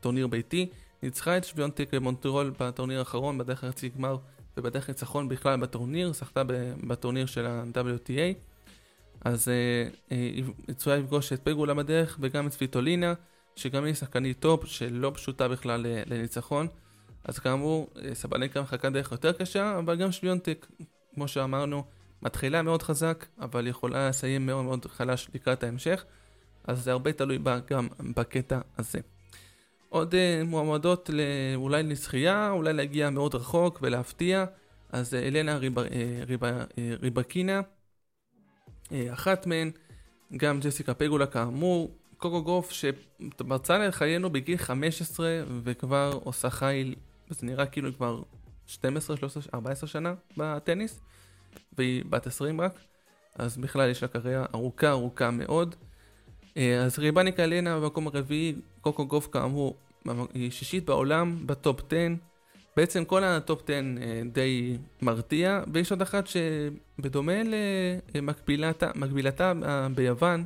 טורניר 0.00 0.26
ביתי, 0.26 0.68
ניצחה 1.02 1.36
את 1.36 1.44
שוויונטק 1.44 1.94
במונטריאול 1.94 2.52
בטורניר 2.60 2.98
האחרון, 2.98 3.38
בדרך 3.38 3.64
לחצי 3.64 3.88
גמר 3.88 4.16
ובדרך 4.56 4.88
ניצחון 4.88 5.28
בכלל 5.28 5.60
בטורניר, 5.60 6.12
זכתה 6.12 6.42
בטורניר 6.86 7.26
של 7.26 7.46
ה-WTA. 7.46 8.49
אז 9.24 9.48
אה, 9.48 9.54
אה, 10.12 10.16
היא 10.16 10.44
צפויה 10.76 10.96
לפגוש 10.96 11.32
את 11.32 11.40
פגולה 11.44 11.74
בדרך 11.74 12.18
וגם 12.20 12.46
את 12.46 12.52
סוויטולינה, 12.52 13.14
שגם 13.56 13.84
היא 13.84 13.94
שחקנית 13.94 14.40
טופ 14.40 14.66
שלא 14.66 15.12
פשוטה 15.14 15.48
בכלל 15.48 15.86
לניצחון. 16.06 16.66
אז 17.24 17.38
כאמור, 17.38 17.90
אה, 18.04 18.14
סבלנקה 18.14 18.62
מחכה 18.62 18.90
דרך 18.90 19.12
יותר 19.12 19.32
קשה, 19.32 19.78
אבל 19.78 19.96
גם 19.96 20.12
שוויונטק, 20.12 20.66
כמו 21.14 21.28
שאמרנו, 21.28 21.84
מתחילה 22.22 22.62
מאוד 22.62 22.82
חזק, 22.82 23.26
אבל 23.40 23.66
יכולה 23.66 24.08
לסיים 24.08 24.46
מאוד 24.46 24.64
מאוד 24.64 24.86
חלש 24.86 25.28
לקראת 25.34 25.62
ההמשך, 25.62 26.04
אז 26.64 26.84
זה 26.84 26.92
הרבה 26.92 27.12
תלוי 27.12 27.38
בה 27.38 27.58
גם 27.70 27.88
בקטע 28.16 28.60
הזה. 28.78 28.98
עוד 29.88 30.14
uh, 30.14 30.46
מועמדות 30.46 31.10
לא, 31.12 31.22
אולי 31.54 31.82
לזכייה, 31.82 32.50
אולי 32.50 32.72
להגיע 32.72 33.10
מאוד 33.10 33.34
רחוק 33.34 33.78
ולהפתיע, 33.82 34.44
אז 34.92 35.14
uh, 35.14 35.16
אלנה 35.16 35.56
ריב, 35.56 35.78
uh, 35.78 35.82
ריב, 36.26 36.44
אה, 36.44 36.64
אחת 39.12 39.46
מהן, 39.46 39.70
גם 40.36 40.60
ג'סיקה 40.60 40.94
פגולה 40.94 41.26
כאמור, 41.26 41.90
קוקו 42.16 42.42
גוף 42.42 42.70
שמרצה 42.70 43.78
לחיינו 43.78 44.30
בגיל 44.30 44.56
15 44.56 45.42
וכבר 45.62 46.18
עושה 46.24 46.50
חיל, 46.50 46.94
זה 47.30 47.46
נראה 47.46 47.66
כאילו 47.66 47.88
היא 47.88 47.96
כבר 47.96 48.22
12, 48.66 49.16
13, 49.16 49.42
14 49.54 49.88
שנה 49.88 50.14
בטניס, 50.36 51.00
והיא 51.78 52.04
בת 52.10 52.26
20 52.26 52.60
רק, 52.60 52.78
אז 53.34 53.56
בכלל 53.56 53.90
יש 53.90 54.02
לה 54.02 54.08
קריירה 54.08 54.46
ארוכה 54.54 54.90
ארוכה 54.90 55.30
מאוד. 55.30 55.74
אה, 56.56 56.82
אז 56.82 56.98
ריבניקה 56.98 57.44
אלנה 57.44 57.80
במקום 57.80 58.06
הרביעי, 58.06 58.54
קוקו 58.80 59.06
גוף 59.06 59.28
כאמור, 59.32 59.76
היא 60.34 60.50
שישית 60.50 60.84
בעולם 60.84 61.46
בטופ 61.46 61.80
10. 61.86 61.96
בעצם 62.76 63.04
כל 63.04 63.24
הטופ 63.24 63.62
10 63.64 63.72
אה, 63.72 64.22
די 64.32 64.78
מרתיע, 65.02 65.62
ויש 65.72 65.90
עוד 65.90 66.02
אחת 66.02 66.24
שבדומה 66.26 67.42
למקבילתה 68.14 69.52
אה, 69.64 69.88
ביוון, 69.94 70.44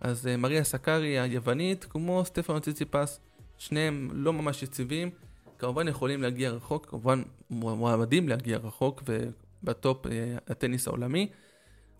אז 0.00 0.26
אה, 0.26 0.36
מריה 0.36 0.64
סקארי 0.64 1.18
היוונית, 1.18 1.84
כמו 1.84 2.24
סטפנו 2.24 2.60
ציציפס, 2.60 3.20
שניהם 3.58 4.10
לא 4.12 4.32
ממש 4.32 4.62
יציבים, 4.62 5.10
כמובן 5.58 5.88
יכולים 5.88 6.22
להגיע 6.22 6.50
רחוק, 6.50 6.86
כמובן 6.86 7.22
מועמדים 7.50 8.28
להגיע 8.28 8.58
רחוק 8.58 9.02
ובטופ 9.06 10.06
הטניס 10.48 10.88
העולמי, 10.88 11.28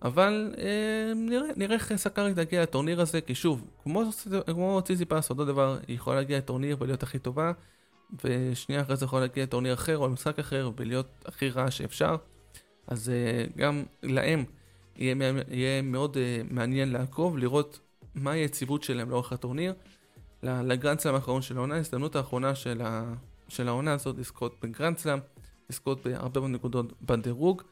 אבל 0.02 0.54
נראה, 1.16 1.48
נראה 1.56 1.74
איך 1.74 1.96
סקארי 1.96 2.34
תגיע 2.34 2.62
לטורניר 2.62 3.00
הזה, 3.00 3.20
כי 3.20 3.34
שוב, 3.34 3.64
כמו, 3.82 4.02
כמו 4.46 4.80
ציציפס, 4.84 5.30
אותו 5.30 5.44
דבר, 5.44 5.78
היא 5.88 5.96
יכולה 5.96 6.16
להגיע 6.16 6.38
לטורניר 6.38 6.76
ולהיות 6.80 7.02
הכי 7.02 7.18
טובה. 7.18 7.52
ושנייה 8.24 8.82
אחרי 8.82 8.96
זה 8.96 9.04
יכול 9.04 9.20
להגיע 9.20 9.44
לטורניר 9.44 9.74
אחר 9.74 9.98
או 9.98 10.06
למשחק 10.06 10.38
אחר 10.38 10.70
ולהיות 10.76 11.24
הכי 11.26 11.50
רע 11.50 11.70
שאפשר. 11.70 12.16
אז 12.86 13.10
uh, 13.10 13.58
גם 13.58 13.82
להם 14.02 14.44
יהיה, 14.96 15.14
יהיה 15.48 15.82
מאוד 15.82 16.16
uh, 16.16 16.18
מעניין 16.50 16.92
לעקוב, 16.92 17.38
לראות 17.38 17.80
מה 18.14 18.30
היציבות 18.30 18.82
שלהם 18.82 19.10
לאורך 19.10 19.32
הטורניר. 19.32 19.74
לגרנדסלאם 20.42 21.14
האחרון 21.14 21.42
של 21.42 21.56
העונה, 21.56 21.74
ההזדמנות 21.74 22.16
האחרונה 22.16 22.54
של, 22.54 22.82
ה, 22.84 23.14
של 23.48 23.68
העונה 23.68 23.92
הזאת 23.92 24.18
לזכות 24.18 24.56
בגרנדסלאם, 24.62 25.18
לזכות 25.70 26.06
בהרבה 26.06 26.40
מאוד 26.40 26.50
נקודות 26.50 27.02
בדירוג. 27.02 27.62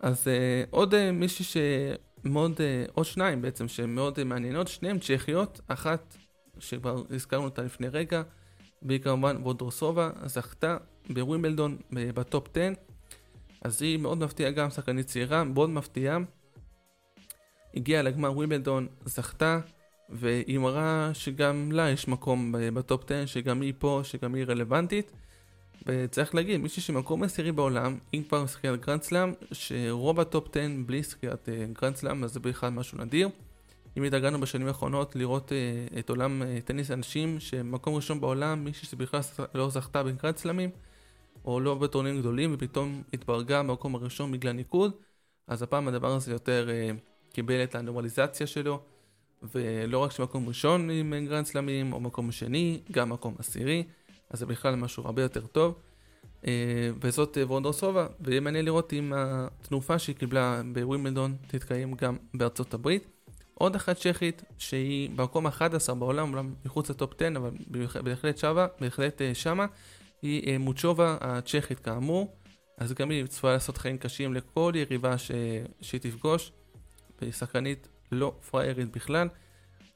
אז 0.00 0.26
uh, 0.26 0.30
עוד 0.70 0.94
uh, 0.94 0.96
מישהי 1.12 1.44
שמאוד, 2.24 2.52
uh, 2.52 2.90
עוד 2.94 3.06
שניים 3.06 3.42
בעצם 3.42 3.68
שמאוד 3.68 4.18
uh, 4.18 4.24
מעניינות, 4.24 4.68
שניהם 4.68 4.98
צ'כיות, 4.98 5.60
אחת 5.66 6.16
שכבר 6.58 7.02
הזכרנו 7.10 7.44
אותה 7.44 7.62
לפני 7.62 7.88
רגע, 7.88 8.22
והיא 8.82 9.00
כמובן 9.00 9.36
וונדרוסובה, 9.36 10.10
זכתה 10.26 10.76
בווימבלדון 11.10 11.76
בטופ 11.92 12.48
10, 12.56 12.72
אז 13.62 13.82
היא 13.82 13.98
מאוד 13.98 14.18
מפתיעה 14.18 14.50
גם, 14.50 14.70
שחקנית 14.70 15.06
צעירה, 15.06 15.44
מאוד 15.44 15.70
מפתיעה. 15.70 16.18
הגיעה 17.74 18.02
לגמר 18.02 18.36
ווימבלדון, 18.36 18.86
זכתה, 19.04 19.60
והיא 20.08 20.58
מראה 20.58 21.10
שגם 21.14 21.72
לה 21.72 21.90
יש 21.90 22.08
מקום 22.08 22.54
בטופ 22.74 23.04
10, 23.04 23.26
שגם 23.26 23.60
היא 23.60 23.74
פה, 23.78 24.00
שגם 24.04 24.34
היא 24.34 24.44
רלוונטית. 24.44 25.12
וצריך 25.86 26.34
להגיד, 26.34 26.60
מישהי 26.60 26.82
שמקום 26.82 27.22
עשירי 27.22 27.52
בעולם, 27.52 27.98
עם 28.14 28.22
כבר 28.28 28.46
זכיית 28.46 28.80
גרנד 28.80 29.02
סלאם, 29.02 29.32
שרוב 29.52 30.20
הטופ 30.20 30.56
10 30.56 30.60
בלי 30.86 31.02
זכיית 31.02 31.48
גרנד 31.72 31.96
סלאם, 31.96 32.24
אז 32.24 32.32
זה 32.32 32.40
בכלל 32.40 32.70
משהו 32.70 32.98
נדיר. 32.98 33.28
אם 33.96 34.02
התרגלנו 34.02 34.40
בשנים 34.40 34.66
האחרונות 34.66 35.16
לראות 35.16 35.52
uh, 35.52 35.98
את 35.98 36.10
עולם 36.10 36.42
uh, 36.42 36.66
טניס 36.66 36.90
הנשים 36.90 37.40
שמקום 37.40 37.94
ראשון 37.94 38.20
בעולם, 38.20 38.64
מישהי 38.64 38.86
שבכלל 38.86 39.20
לא 39.54 39.70
זכתה 39.70 40.02
בגרנד 40.02 40.36
סלאמים, 40.36 40.70
או 41.44 41.60
לא 41.60 41.74
בטורנירים 41.74 42.20
גדולים, 42.20 42.54
ופתאום 42.54 43.02
התברגה 43.14 43.62
במקום 43.62 43.94
הראשון 43.94 44.32
בגלל 44.32 44.52
ניקוד, 44.52 44.92
אז 45.46 45.62
הפעם 45.62 45.88
הדבר 45.88 46.12
הזה 46.12 46.32
יותר 46.32 46.68
uh, 46.68 47.32
קיבל 47.34 47.62
את 47.62 47.74
הנורמליזציה 47.74 48.46
שלו, 48.46 48.80
ולא 49.54 49.98
רק 49.98 50.12
שמקום 50.12 50.48
ראשון 50.48 50.90
עם 50.90 51.14
גרנד 51.28 51.46
סלאמים, 51.46 51.92
או 51.92 52.00
מקום 52.00 52.32
שני, 52.32 52.80
גם 52.92 53.10
מקום 53.10 53.34
עשירי. 53.38 53.84
אז 54.30 54.38
זה 54.38 54.46
בכלל 54.46 54.74
משהו 54.74 55.04
הרבה 55.06 55.22
יותר 55.22 55.46
טוב. 55.46 55.74
אה, 56.46 56.90
וזאת 57.00 57.38
אה, 57.38 57.46
וונדרסובה, 57.46 58.06
ויהיה 58.20 58.40
מעניין 58.40 58.64
לראות 58.64 58.92
אם 58.92 59.12
התנופה 59.16 59.98
שהיא 59.98 60.16
קיבלה 60.16 60.62
בווימלדון 60.72 61.36
תתקיים 61.46 61.94
גם 61.94 62.16
בארצות 62.34 62.74
הברית. 62.74 63.06
עוד 63.60 63.74
אחת 63.74 63.96
צ'כית 63.96 64.42
שהיא 64.58 65.10
במקום 65.16 65.46
11 65.46 65.94
בעולם, 65.94 66.32
אולם 66.32 66.54
מחוץ 66.64 66.90
לטופ 66.90 67.12
10, 67.22 67.28
אבל 67.36 67.50
בהחלט 68.02 68.38
שווה, 68.38 68.66
בהחלט 68.80 69.22
אה, 69.22 69.34
שמה, 69.34 69.66
היא 70.22 70.58
מוצ'ובה 70.58 71.16
הצ'כית 71.20 71.80
כאמור. 71.80 72.36
אז 72.78 72.92
גם 72.92 73.10
היא 73.10 73.26
צפויה 73.26 73.52
לעשות 73.52 73.78
חיים 73.78 73.98
קשים 73.98 74.34
לכל 74.34 74.72
יריבה 74.76 75.18
ש... 75.18 75.30
שהיא 75.80 76.00
תפגוש, 76.00 76.52
והיא 77.20 77.32
שחקנית 77.32 77.88
לא 78.12 78.34
פראיירית 78.50 78.92
בכלל. 78.92 79.28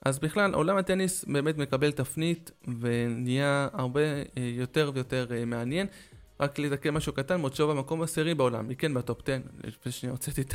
אז 0.05 0.19
בכלל, 0.19 0.55
עולם 0.55 0.77
הטניס 0.77 1.25
באמת 1.25 1.59
מקבל 1.59 1.93
תפנית 1.93 2.51
ונהיה 2.81 3.69
הרבה 3.73 4.01
אה, 4.01 4.23
יותר 4.37 4.91
ויותר 4.95 5.27
אה, 5.31 5.45
מעניין. 5.45 5.87
רק 6.41 6.59
לתקן 6.59 6.91
משהו 6.91 7.13
קטן, 7.13 7.41
מוצ'ובה 7.41 7.75
במקום 7.75 8.03
עשירי 8.03 8.35
בעולם, 8.35 8.69
היא 8.69 8.77
כן 8.77 8.95
בטופ 8.95 9.23
10, 9.23 9.39
לפני 9.65 9.93
שאני 9.93 10.13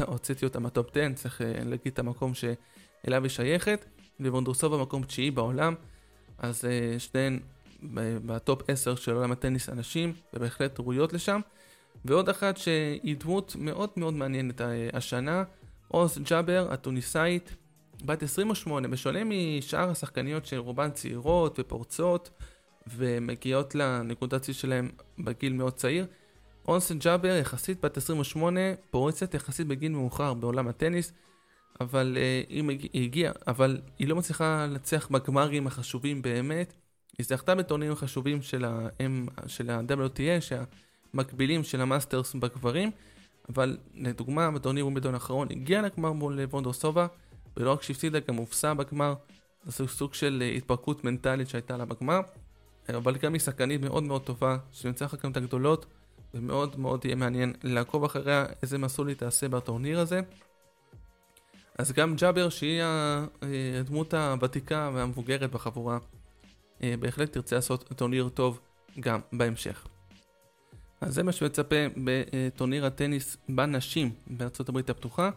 הוצאתי, 0.08 0.46
אותה 0.46 0.60
מהטופ 0.60 0.98
10, 0.98 1.14
צריך 1.16 1.42
אה, 1.42 1.54
להגיד 1.66 1.94
את 1.94 2.00
המקום 2.00 2.34
שאליו 3.06 3.24
היא 3.24 3.30
שייכת, 3.30 3.86
וונדרוסובה 4.20 4.78
במקום 4.78 5.04
תשיעי 5.04 5.32
בעולם, 5.32 5.76
אז 6.38 6.64
שתיהן 6.98 7.40
בטופ 8.26 8.70
10 8.70 8.96
של 8.96 9.16
עולם 9.16 9.32
הטניס 9.32 9.70
הנשים, 9.70 10.14
ובהחלט 10.34 10.80
ראויות 10.80 11.14
לשם. 11.14 11.40
ועוד 12.06 12.30
אחת 12.30 12.58
שהיא 12.58 13.16
דמות 13.18 13.56
מאוד 13.60 13.90
מאוד 13.98 14.14
מעניינת 14.14 14.62
השנה, 14.94 15.44
אונס 15.88 16.18
ג'אבר, 16.30 16.68
התוניסאית, 16.74 17.56
בת 18.06 18.24
28, 18.24 18.88
בשונה 18.88 19.20
משאר 19.24 19.90
השחקניות 19.90 20.46
שרובן 20.46 20.92
צעירות 20.92 21.60
ופורצות 21.60 22.30
ומגיעות 22.88 23.76
לנקודת 23.76 24.44
שיא 24.44 24.54
שלהן 24.54 24.90
בגיל 25.20 25.54
מאוד 25.54 25.74
צעיר, 25.74 26.06
אונס 26.68 27.00
ג'אבר 27.00 27.36
יחסית 27.42 27.82
בת 27.82 27.98
28, 27.98 28.60
פורצת 28.92 29.34
יחסית 29.34 29.68
בגיל 29.68 29.92
מאוחר 29.92 30.34
בעולם 30.34 30.68
הטניס, 30.68 31.14
אבל 31.82 32.18
היא, 32.50 32.64
מג... 32.64 32.88
היא 32.94 33.04
הגיעה, 33.04 33.34
אבל 33.48 33.82
היא 34.00 34.08
לא 34.08 34.16
מצליחה 34.16 34.66
לנצח 34.70 35.08
בגמרים 35.12 35.68
החשובים 35.68 36.22
באמת. 36.22 36.74
היא 37.18 37.26
זכתה 37.26 37.56
בטורנירים 37.56 37.96
חשובים 37.96 38.42
של 38.42 38.66
ה-M, 38.66 39.48
של 39.48 39.70
ה-WTA, 39.70 40.42
שהמקבילים 40.42 41.64
של 41.64 41.82
המאסטרס 41.82 42.36
בגברים, 42.36 42.92
אבל 43.50 43.78
לדוגמה 43.96 44.52
בטורניר 44.52 44.88
ומדון 44.88 45.14
האחרון 45.14 45.48
הגיעה 45.52 45.82
לגמר 45.82 46.12
מול 46.12 46.40
וונדרסובה. 46.40 47.08
ולא 47.58 47.72
רק 47.72 47.82
שהפסידה, 47.82 48.20
גם 48.28 48.36
הופסה 48.36 48.74
בגמר. 48.74 49.14
זה 49.64 49.88
סוג 49.88 50.14
של 50.14 50.40
אה, 50.42 50.50
התפרקות 50.50 51.04
מנטלית 51.04 51.50
שהייתה 51.50 51.78
לה 51.78 51.86
בגמר. 51.86 52.20
אבל 52.90 53.18
גם 53.18 53.34
היא 53.34 53.40
שחקנית 53.40 53.82
מאוד 53.82 54.04
מאוד 54.04 54.22
טובה, 54.22 54.58
שמנצחת 54.72 55.26
גם 55.26 55.32
את 55.32 55.38
הגדולות, 55.38 55.86
ומאוד 56.34 56.80
מאוד 56.80 57.06
יהיה 57.06 57.16
מעניין 57.16 57.54
לעקוב 57.64 58.04
אחריה 58.04 58.46
איזה 58.62 58.78
מסלול 58.78 59.08
היא 59.08 59.16
תעשה 59.16 59.48
בטורניר 59.50 60.00
הזה. 60.00 60.22
אז 61.80 61.92
גם 61.92 62.16
ג'אבר, 62.16 62.50
שהיא 62.50 62.82
אה, 62.82 63.26
הדמות 63.80 64.14
הוותיקה 64.14 64.92
והמבוגרת 64.94 65.52
בחבורה, 65.52 65.98
אה, 66.84 66.94
בהחלט 67.00 67.34
תרצה 67.34 67.56
לעשות 67.56 67.84
טורניר 67.96 68.30
טוב 68.30 68.60
גם 69.00 69.20
בהמשך. 69.34 69.88
אז 71.02 71.14
זה 71.14 71.24
מה 71.24 71.32
שמצפה 71.32 71.76
בטורניר 72.04 72.86
הטניס 72.86 73.38
בנשים 73.50 74.12
בארצות 74.28 74.70
הברית 74.70 74.90
הפתוחה. 74.90 75.30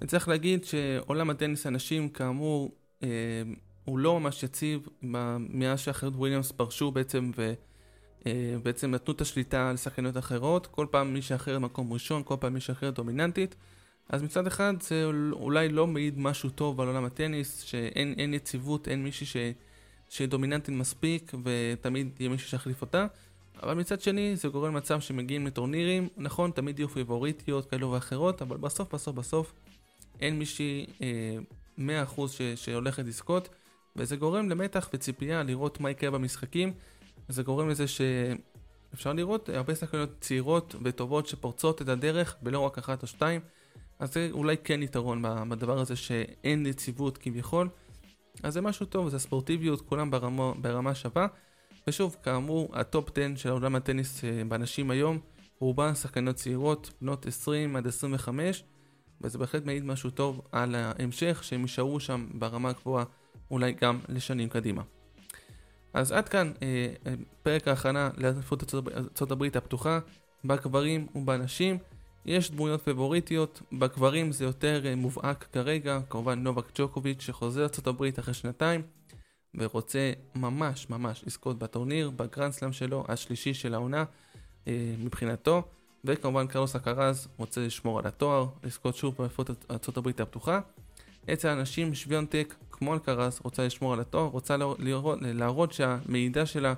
אני 0.00 0.08
צריך 0.08 0.28
להגיד 0.28 0.64
שעולם 0.64 1.30
הטניס 1.30 1.66
הנשים 1.66 2.08
כאמור 2.08 2.72
אה, 3.02 3.08
הוא 3.84 3.98
לא 3.98 4.20
ממש 4.20 4.42
יציב 4.42 4.88
מאז 5.38 5.80
שאחרת 5.80 6.12
וויליאמס 6.16 6.52
פרשו 6.52 6.90
בעצם 6.90 7.30
ובעצם 7.36 8.86
אה, 8.86 8.92
נתנו 8.92 9.14
את 9.14 9.20
השליטה 9.20 9.72
לשחקניות 9.72 10.16
אחרות 10.16 10.66
כל 10.66 10.86
פעם 10.90 11.14
מישהי 11.14 11.36
אחרת 11.36 11.60
מקום 11.60 11.92
ראשון, 11.92 12.22
כל 12.24 12.36
פעם 12.40 12.54
מישהי 12.54 12.72
אחרת 12.72 12.94
דומיננטית 12.94 13.54
אז 14.08 14.22
מצד 14.22 14.46
אחד 14.46 14.74
זה 14.80 15.04
אולי 15.32 15.68
לא 15.68 15.86
מעיד 15.86 16.18
משהו 16.18 16.50
טוב 16.50 16.80
על 16.80 16.88
עולם 16.88 17.04
הטניס 17.04 17.62
שאין 17.62 18.34
יציבות, 18.34 18.88
אין 18.88 19.02
מישהי 19.02 19.26
ש, 19.26 19.36
שדומיננטית 20.08 20.74
מספיק 20.74 21.32
ותמיד 21.42 22.10
יהיה 22.20 22.30
מישהו 22.30 22.48
שיחליף 22.48 22.80
אותה 22.80 23.06
אבל 23.62 23.74
מצד 23.74 24.00
שני 24.00 24.36
זה 24.36 24.48
גורם 24.48 24.74
למצב 24.74 25.00
שמגיעים 25.00 25.46
לטורנירים, 25.46 26.08
נכון 26.16 26.50
תמיד 26.50 26.78
יהיו 26.78 26.88
פיבוריטיות 26.88 27.70
כאלו 27.70 27.92
ואחרות 27.92 28.42
אבל 28.42 28.56
בסוף 28.56 28.94
בסוף 28.94 29.16
בסוף 29.16 29.52
אין 30.20 30.38
מישהי 30.38 30.86
אה, 31.02 31.38
100% 31.78 32.28
ש, 32.28 32.42
שהולכת 32.42 33.04
לזכות, 33.04 33.48
וזה 33.96 34.16
גורם 34.16 34.50
למתח 34.50 34.90
וציפייה 34.94 35.42
לראות 35.42 35.80
מה 35.80 35.90
יקרה 35.90 36.10
במשחקים. 36.10 36.72
זה 37.28 37.42
גורם 37.42 37.68
לזה 37.68 37.84
שאפשר 37.88 39.12
לראות 39.12 39.48
הרבה 39.48 39.74
שחקניות 39.74 40.10
צעירות 40.20 40.74
וטובות 40.82 41.26
שפורצות 41.26 41.82
את 41.82 41.88
הדרך, 41.88 42.36
ולא 42.42 42.58
רק 42.58 42.78
אחת 42.78 43.02
או 43.02 43.06
שתיים. 43.06 43.40
אז 43.98 44.12
זה 44.12 44.28
אולי 44.32 44.56
כן 44.64 44.82
יתרון 44.82 45.22
בדבר 45.48 45.78
הזה 45.78 45.96
שאין 45.96 46.66
יציבות 46.66 47.18
כביכול. 47.18 47.68
אז 48.42 48.54
זה 48.54 48.60
משהו 48.60 48.86
טוב, 48.86 49.08
זה 49.08 49.18
ספורטיביות, 49.18 49.80
כולם 49.80 50.10
ברמה, 50.10 50.52
ברמה 50.60 50.94
שווה. 50.94 51.26
ושוב, 51.88 52.16
כאמור, 52.22 52.68
ה-top 52.72 53.18
10 53.18 53.36
של 53.36 53.50
עולם 53.50 53.74
הטניס 53.74 54.24
אה, 54.24 54.42
בנשים 54.48 54.90
היום, 54.90 55.18
רובן 55.60 55.94
שחקניות 55.94 56.36
צעירות, 56.36 56.90
בנות 57.00 57.26
20 57.26 57.76
עד 57.76 57.86
25, 57.86 58.64
וזה 59.20 59.38
בהחלט 59.38 59.64
מעיד 59.64 59.84
משהו 59.84 60.10
טוב 60.10 60.40
על 60.52 60.74
ההמשך, 60.74 61.44
שהם 61.44 61.60
יישארו 61.60 62.00
שם 62.00 62.26
ברמה 62.34 62.68
הגבוהה 62.68 63.04
אולי 63.50 63.72
גם 63.72 63.98
לשנים 64.08 64.48
קדימה. 64.48 64.82
אז 65.92 66.12
עד 66.12 66.28
כאן 66.28 66.52
אה, 66.62 66.92
אה 67.06 67.14
פרק 67.42 67.68
ההכנה 67.68 68.10
לאליפות 68.16 68.74
ארצות 68.96 69.30
הברית 69.30 69.56
הפתוחה, 69.56 69.98
בגברים 70.44 71.06
ובנשים. 71.14 71.78
יש 72.26 72.50
דמויות 72.50 72.82
פבוריטיות, 72.82 73.62
בגברים 73.72 74.32
זה 74.32 74.44
יותר 74.44 74.82
אה, 74.86 74.96
מובהק 74.96 75.46
כרגע, 75.52 76.00
כמובן 76.10 76.38
נובק 76.38 76.64
ג'וקוביץ' 76.74 77.20
שחוזר 77.22 77.66
הברית 77.86 78.18
אחרי 78.18 78.34
שנתיים 78.34 78.82
ורוצה 79.54 80.12
ממש 80.34 80.90
ממש 80.90 81.24
לזכות 81.26 81.58
בטורניר, 81.58 82.10
בגרנדסלאם 82.10 82.72
שלו, 82.72 83.04
השלישי 83.08 83.54
של 83.54 83.74
העונה 83.74 84.04
אה, 84.68 84.94
מבחינתו. 84.98 85.62
וכמובן 86.04 86.46
קרלוס 86.46 86.76
אקרז 86.76 87.28
רוצה 87.36 87.60
לשמור 87.60 87.98
על 87.98 88.06
התואר, 88.06 88.46
לזכות 88.64 88.96
שוב 88.96 89.14
באליפות 89.18 89.50
ארה"ב 89.70 90.08
הפתוחה. 90.08 90.60
אצל 91.32 91.48
האנשים 91.48 91.94
שוויונטק, 91.94 92.54
כמו 92.70 92.94
אלקרז, 92.94 93.40
רוצה 93.44 93.66
לשמור 93.66 93.92
על 93.92 94.00
התואר, 94.00 94.24
רוצה 94.24 94.56
להראות, 94.78 95.18
להראות 95.22 95.72
שהמידע 95.72 96.46
שלה 96.46 96.74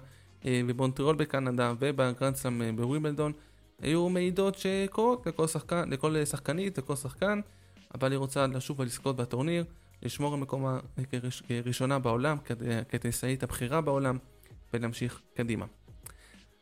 אה, 0.47 0.61
בבונטריאול 0.67 1.17
בקנדה 1.17 1.73
ובגרנדסלאם 1.79 2.77
בווימבלדון 2.77 3.33
היו 3.83 4.09
מעידות 4.09 4.59
שקורות 4.59 5.27
לכל, 5.27 5.47
שחקן, 5.47 5.91
לכל 5.91 6.25
שחקנית, 6.25 6.79
לכל 6.79 6.97
שחקן, 6.97 7.41
אבל 7.95 8.13
היא 8.13 8.19
רוצה 8.19 8.47
לשוב 8.47 8.81
ולזכות 8.81 9.17
בטורניר, 9.17 9.65
לשמור 10.03 10.35
על 10.35 10.41
מקומה 10.41 10.81
כראשונה 11.49 11.99
בעולם, 11.99 12.37
כטניסאית 12.89 13.43
הבכירה 13.43 13.81
בעולם, 13.81 14.19
ולהמשיך 14.75 15.21
קדימה. 15.35 15.67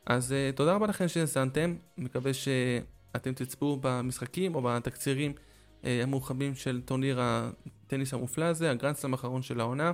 אז 0.07 0.33
uh, 0.33 0.57
תודה 0.57 0.74
רבה 0.74 0.87
לכם 0.87 1.09
שהאזנתם, 1.09 1.77
מקווה 1.98 2.35
שאתם 2.35 3.35
תצפו 3.35 3.79
במשחקים 3.81 4.55
או 4.55 4.62
בתקצירים 4.62 5.33
uh, 5.33 5.87
המורחבים 6.03 6.55
של 6.55 6.81
טורניר 6.85 7.20
הטניס 7.20 8.14
המופלא 8.14 8.44
הזה, 8.44 8.70
הגרנדסלאם 8.70 9.12
האחרון 9.12 9.42
של 9.42 9.61
העונה. 9.61 9.92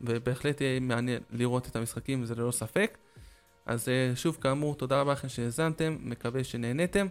ובהחלט 0.00 0.60
יהיה 0.60 0.80
מעניין 0.80 1.22
לראות 1.30 1.66
את 1.66 1.76
המשחקים, 1.76 2.24
זה 2.24 2.34
ללא 2.34 2.50
ספק. 2.50 2.98
אז 3.66 3.88
אה, 3.88 4.12
שוב, 4.16 4.38
כאמור, 4.40 4.74
תודה 4.74 5.00
רבה 5.00 5.12
לכם 5.12 5.28
שהאזנתם, 5.28 5.96
מקווה 6.00 6.44
שנהניתם, 6.44 7.06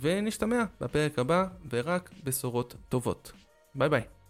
ונשתמע 0.00 0.64
בפרק 0.80 1.18
הבא, 1.18 1.46
ורק 1.70 2.10
בשורות 2.24 2.74
טובות. 2.88 3.32
ביי 3.74 3.88
ביי. 3.88 4.21